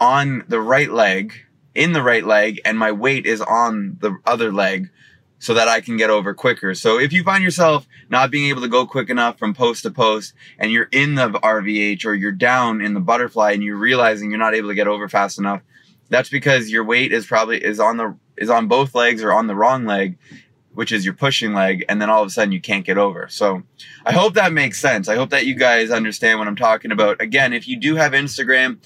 on 0.00 0.44
the 0.48 0.60
right 0.60 0.90
leg, 0.90 1.34
in 1.74 1.92
the 1.92 2.02
right 2.02 2.24
leg, 2.24 2.60
and 2.64 2.78
my 2.78 2.92
weight 2.92 3.26
is 3.26 3.40
on 3.40 3.96
the 4.00 4.16
other 4.26 4.52
leg 4.52 4.90
so 5.42 5.54
that 5.54 5.66
I 5.66 5.80
can 5.80 5.96
get 5.96 6.08
over 6.08 6.34
quicker. 6.34 6.72
So 6.72 7.00
if 7.00 7.12
you 7.12 7.24
find 7.24 7.42
yourself 7.42 7.88
not 8.08 8.30
being 8.30 8.48
able 8.48 8.62
to 8.62 8.68
go 8.68 8.86
quick 8.86 9.10
enough 9.10 9.40
from 9.40 9.54
post 9.54 9.82
to 9.82 9.90
post 9.90 10.34
and 10.56 10.70
you're 10.70 10.88
in 10.92 11.16
the 11.16 11.30
RVH 11.30 12.04
or 12.04 12.14
you're 12.14 12.30
down 12.30 12.80
in 12.80 12.94
the 12.94 13.00
butterfly 13.00 13.50
and 13.50 13.62
you're 13.62 13.76
realizing 13.76 14.30
you're 14.30 14.38
not 14.38 14.54
able 14.54 14.68
to 14.68 14.74
get 14.76 14.86
over 14.86 15.08
fast 15.08 15.40
enough, 15.40 15.62
that's 16.08 16.28
because 16.28 16.70
your 16.70 16.84
weight 16.84 17.12
is 17.12 17.26
probably 17.26 17.58
is 17.58 17.80
on 17.80 17.96
the 17.96 18.16
is 18.36 18.50
on 18.50 18.68
both 18.68 18.94
legs 18.94 19.20
or 19.20 19.32
on 19.32 19.48
the 19.48 19.56
wrong 19.56 19.84
leg, 19.84 20.16
which 20.74 20.92
is 20.92 21.04
your 21.04 21.14
pushing 21.14 21.54
leg, 21.54 21.84
and 21.88 22.00
then 22.00 22.08
all 22.08 22.22
of 22.22 22.28
a 22.28 22.30
sudden 22.30 22.52
you 22.52 22.60
can't 22.60 22.84
get 22.84 22.96
over. 22.96 23.26
So 23.28 23.64
I 24.06 24.12
hope 24.12 24.34
that 24.34 24.52
makes 24.52 24.80
sense. 24.80 25.08
I 25.08 25.16
hope 25.16 25.30
that 25.30 25.46
you 25.46 25.56
guys 25.56 25.90
understand 25.90 26.38
what 26.38 26.46
I'm 26.46 26.54
talking 26.54 26.92
about. 26.92 27.20
Again, 27.20 27.52
if 27.52 27.66
you 27.66 27.76
do 27.78 27.96
have 27.96 28.12
Instagram, 28.12 28.78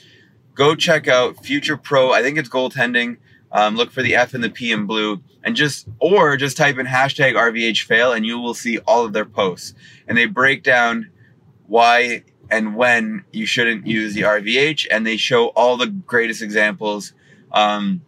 go 0.57 0.75
check 0.75 1.07
out 1.07 1.45
Future 1.45 1.77
Pro. 1.77 2.11
I 2.11 2.23
think 2.23 2.37
it's 2.37 2.49
goaltending. 2.49 3.19
Um, 3.53 3.77
look 3.77 3.93
for 3.93 4.03
the 4.03 4.17
F 4.17 4.35
and 4.35 4.43
the 4.43 4.51
P 4.51 4.73
in 4.73 4.87
blue 4.87 5.23
and 5.45 5.55
just, 5.55 5.87
or 6.01 6.37
just 6.37 6.57
type 6.57 6.79
in 6.79 6.87
hashtag 6.87 7.35
RVH 7.35 7.85
fail 7.85 8.13
and 8.13 8.27
you 8.27 8.41
will 8.41 8.55
see 8.55 8.79
all 8.79 9.05
of 9.05 9.13
their 9.13 9.25
posts. 9.25 9.73
And 10.09 10.19
they 10.19 10.27
break 10.27 10.65
down 10.65 11.11
why 11.67 12.25
and 12.51 12.75
when 12.75 13.25
you 13.33 13.47
shouldn't 13.47 13.87
use 13.87 14.15
the 14.15 14.23
RVH 14.23 14.89
and 14.91 15.07
they 15.07 15.17
show 15.17 15.49
all 15.49 15.77
the 15.77 15.87
greatest 15.87 16.43
examples. 16.43 17.13
Um, 17.53 18.03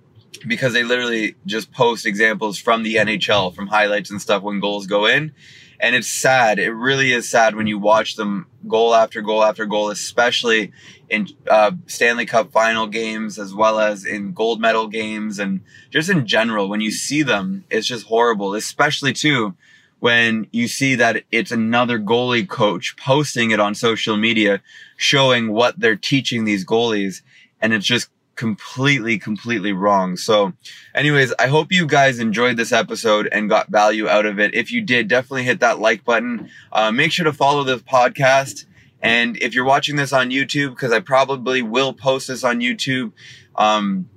because 0.47 0.73
they 0.73 0.85
literally 0.85 1.35
just 1.47 1.73
post 1.73 2.07
examples 2.07 2.59
from 2.59 2.83
the 2.83 2.97
NHL, 2.97 3.55
from 3.55 3.67
highlights 3.67 4.11
and 4.11 4.21
stuff 4.21 4.43
when 4.43 4.61
goals 4.61 4.87
go 4.87 5.07
in. 5.07 5.33
And 5.81 5.95
it's 5.95 6.09
sad. 6.09 6.59
It 6.59 6.73
really 6.73 7.13
is 7.13 7.29
sad 7.29 7.55
when 7.55 7.67
you 7.69 7.79
watch 7.79 8.17
them 8.17 8.47
goal 8.67 8.95
after 8.95 9.23
goal 9.23 9.45
after 9.45 9.65
goal, 9.65 9.91
especially 9.91 10.73
in 11.09 11.29
uh, 11.49 11.73
Stanley 11.87 12.27
Cup 12.27 12.51
final 12.51 12.87
games 12.87 13.39
as 13.39 13.55
well 13.55 13.79
as 13.79 14.05
in 14.05 14.33
gold 14.33 14.61
medal 14.61 14.89
games 14.89 15.39
and 15.39 15.61
just 15.91 16.11
in 16.11 16.27
general. 16.27 16.69
When 16.69 16.81
you 16.81 16.91
see 16.91 17.23
them, 17.23 17.65
it's 17.71 17.87
just 17.87 18.07
horrible, 18.07 18.55
especially 18.55 19.13
too 19.13 19.55
when 20.01 20.47
you 20.53 20.69
see 20.69 20.95
that 20.95 21.25
it's 21.33 21.51
another 21.51 21.99
goalie 21.99 22.49
coach 22.49 22.97
posting 22.97 23.51
it 23.51 23.61
on 23.61 23.75
social 23.75 24.17
media 24.17 24.61
showing 24.97 25.53
what 25.53 25.79
they're 25.79 25.97
teaching 25.97 26.45
these 26.45 26.65
goalies. 26.65 27.23
And 27.61 27.73
it's 27.73 27.87
just 27.87 28.09
completely, 28.39 29.19
completely 29.19 29.73
wrong. 29.73 30.17
So, 30.17 30.53
anyways, 30.95 31.35
I 31.41 31.49
hope 31.49 31.73
you 31.73 31.87
guys 31.87 32.21
enjoyed 32.21 32.57
this 32.57 32.71
episode 32.71 33.29
and 33.33 33.51
got 33.51 33.69
value 33.69 34.09
out 34.09 34.27
of 34.27 34.39
it. 34.39 34.55
If 34.55 34.71
you 34.71 34.81
did, 34.81 35.09
definitely 35.09 35.43
hit 35.43 35.59
that 35.61 35.81
like 35.81 36.05
button. 36.05 36.49
Uh, 36.73 36.93
make 36.93 37.11
sure 37.11 37.25
to 37.25 37.33
follow 37.33 37.65
the 37.65 37.79
podcast. 37.79 38.65
And 39.03 39.37
if 39.39 39.55
you're 39.55 39.65
watching 39.65 39.97
this 39.97 40.13
on 40.13 40.31
YouTube, 40.31 40.71
because 40.71 40.93
I 40.93 41.01
probably 41.01 41.63
will 41.63 41.93
post 41.93 42.29
this 42.29 42.45
on 42.45 42.61
YouTube, 42.61 43.11
um, 43.57 44.09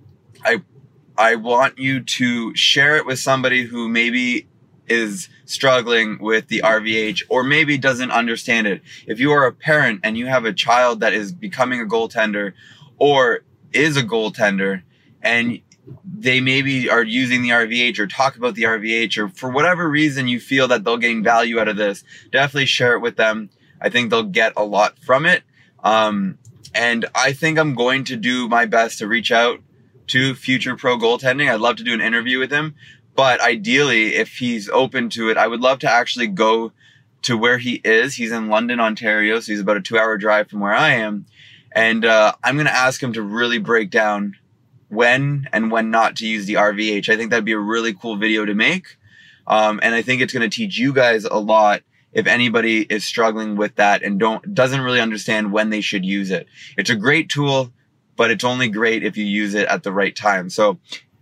I 0.46 0.62
I 1.18 1.36
want 1.36 1.80
you 1.80 2.02
to 2.02 2.56
share 2.56 2.98
it 2.98 3.08
with 3.08 3.18
somebody 3.18 3.64
who 3.64 3.90
maybe 3.90 4.48
is 4.88 5.30
struggling 5.46 6.20
with 6.20 6.48
the 6.48 6.62
RVH 6.64 7.24
or 7.30 7.44
maybe 7.44 7.78
doesn't 7.78 8.12
understand 8.12 8.68
it. 8.68 8.82
If 9.08 9.20
you 9.20 9.32
are 9.32 9.46
a 9.46 9.52
parent 9.52 10.02
and 10.04 10.16
you 10.16 10.28
have 10.28 10.46
a 10.46 10.54
child 10.54 11.00
that 11.00 11.14
is 11.14 11.32
becoming 11.32 11.82
a 11.82 11.86
goaltender 11.86 12.54
or 13.00 13.42
is 13.74 13.98
a 13.98 14.04
goaltender 14.04 14.84
and 15.22 15.62
they 16.06 16.40
maybe 16.40 16.90
are 16.90 17.04
using 17.04 17.42
the 17.42 17.50
RVH 17.50 18.00
or 18.00 18.08
talk 18.08 18.36
about 18.36 18.56
the 18.56 18.64
RVH 18.64 19.18
or 19.18 19.30
for 19.30 19.50
whatever 19.50 19.90
reason 19.90 20.28
you 20.28 20.40
feel 20.40 20.68
that 20.68 20.84
they'll 20.84 20.98
gain 20.98 21.24
value 21.24 21.60
out 21.60 21.68
of 21.68 21.78
this, 21.78 22.04
definitely 22.32 22.66
share 22.66 22.94
it 22.94 23.00
with 23.00 23.18
them. 23.18 23.50
I 23.80 23.90
think 23.90 24.10
they'll 24.10 24.24
get 24.24 24.54
a 24.56 24.64
lot 24.64 25.00
from 25.00 25.26
it. 25.26 25.44
Um, 25.84 26.38
and 26.74 27.06
I 27.16 27.34
think 27.34 27.58
I'm 27.58 27.74
going 27.74 28.04
to 28.06 28.16
do 28.16 28.48
my 28.48 28.66
best 28.66 29.00
to 29.00 29.08
reach 29.08 29.32
out 29.32 29.60
to 30.08 30.36
future 30.36 30.76
pro 30.76 30.98
goaltending. 30.98 31.52
I'd 31.52 31.60
love 31.60 31.78
to 31.78 31.84
do 31.84 31.94
an 31.94 32.02
interview 32.02 32.40
with 32.40 32.52
him, 32.52 32.76
but 33.16 33.42
ideally, 33.42 34.16
if 34.16 34.38
he's 34.38 34.70
open 34.70 35.10
to 35.12 35.30
it, 35.30 35.38
I 35.38 35.48
would 35.48 35.62
love 35.62 35.80
to 35.80 35.92
actually 35.92 36.28
go 36.28 36.72
to 37.24 37.38
where 37.38 37.58
he 37.58 37.82
is. 37.84 38.16
He's 38.16 38.32
in 38.32 38.48
London, 38.48 38.80
Ontario, 38.80 39.40
so 39.40 39.52
he's 39.52 39.62
about 39.62 39.78
a 39.78 39.82
two 39.82 39.98
hour 39.98 40.18
drive 40.18 40.50
from 40.50 40.60
where 40.60 40.74
I 40.74 40.94
am 40.94 41.26
and 41.72 42.06
uh, 42.06 42.34
I'm 42.44 42.56
going 42.56 42.68
to 42.68 42.76
ask 42.76 43.02
him 43.02 43.14
to 43.14 43.22
really 43.22 43.60
break 43.60 43.90
down 43.90 44.36
when 44.90 45.48
and 45.54 45.72
when 45.72 45.90
not 45.90 46.18
to 46.18 46.28
use 46.28 46.46
the 46.46 46.56
RVH. 46.56 47.10
I 47.10 47.16
think 47.16 47.30
that'd 47.30 47.46
be 47.46 47.54
a 47.54 47.60
really 47.60 47.94
cool 47.94 48.18
video 48.18 48.46
to 48.46 48.54
make. 48.54 48.98
Um, 49.48 49.80
and 49.82 49.96
I 49.96 50.02
think 50.02 50.22
it's 50.22 50.34
going 50.34 50.48
to 50.48 50.56
teach 50.56 50.78
you 50.78 50.94
guys 50.94 51.26
a 51.26 51.38
lot 51.38 51.82
if 52.14 52.28
anybody 52.28 52.82
is 52.82 53.06
struggling 53.06 53.56
with 53.56 53.76
that 53.76 54.04
and 54.04 54.20
don't 54.20 54.54
doesn't 54.54 54.82
really 54.82 55.00
understand 55.00 55.52
when 55.52 55.70
they 55.70 55.82
should 55.82 56.06
use 56.06 56.30
it. 56.30 56.48
It's 56.78 56.90
a 56.90 56.96
great 56.96 57.30
tool, 57.30 57.72
but 58.18 58.32
it's 58.32 58.44
only 58.44 58.68
great 58.68 59.04
if 59.04 59.18
you 59.18 59.26
use 59.26 59.54
it 59.54 59.68
at 59.68 59.84
the 59.84 59.94
right 59.94 60.16
time. 60.16 60.50
So 60.50 60.78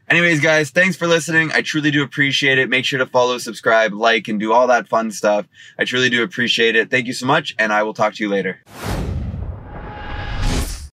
anyways, 0.10 0.42
guys, 0.42 0.72
thanks 0.72 0.96
for 0.96 1.08
listening. 1.08 1.52
I 1.52 1.62
truly 1.62 1.92
do 1.92 2.04
appreciate 2.04 2.58
it. 2.58 2.70
Make 2.70 2.86
sure 2.86 3.00
to 3.00 3.06
follow, 3.06 3.38
subscribe, 3.38 3.94
like, 3.94 4.28
and 4.28 4.40
do 4.40 4.52
all 4.52 4.68
that 4.68 4.88
fun 4.88 5.12
stuff. 5.12 5.46
I 5.78 5.86
truly 5.86 6.10
do 6.10 6.24
appreciate 6.24 6.76
it. 6.76 6.90
Thank 6.90 7.08
you 7.08 7.14
so 7.14 7.28
much, 7.28 7.56
and 7.60 7.72
I 7.72 7.84
will 7.84 7.94
talk 7.94 8.16
to 8.16 8.24
you 8.24 8.30
later. 8.30 8.62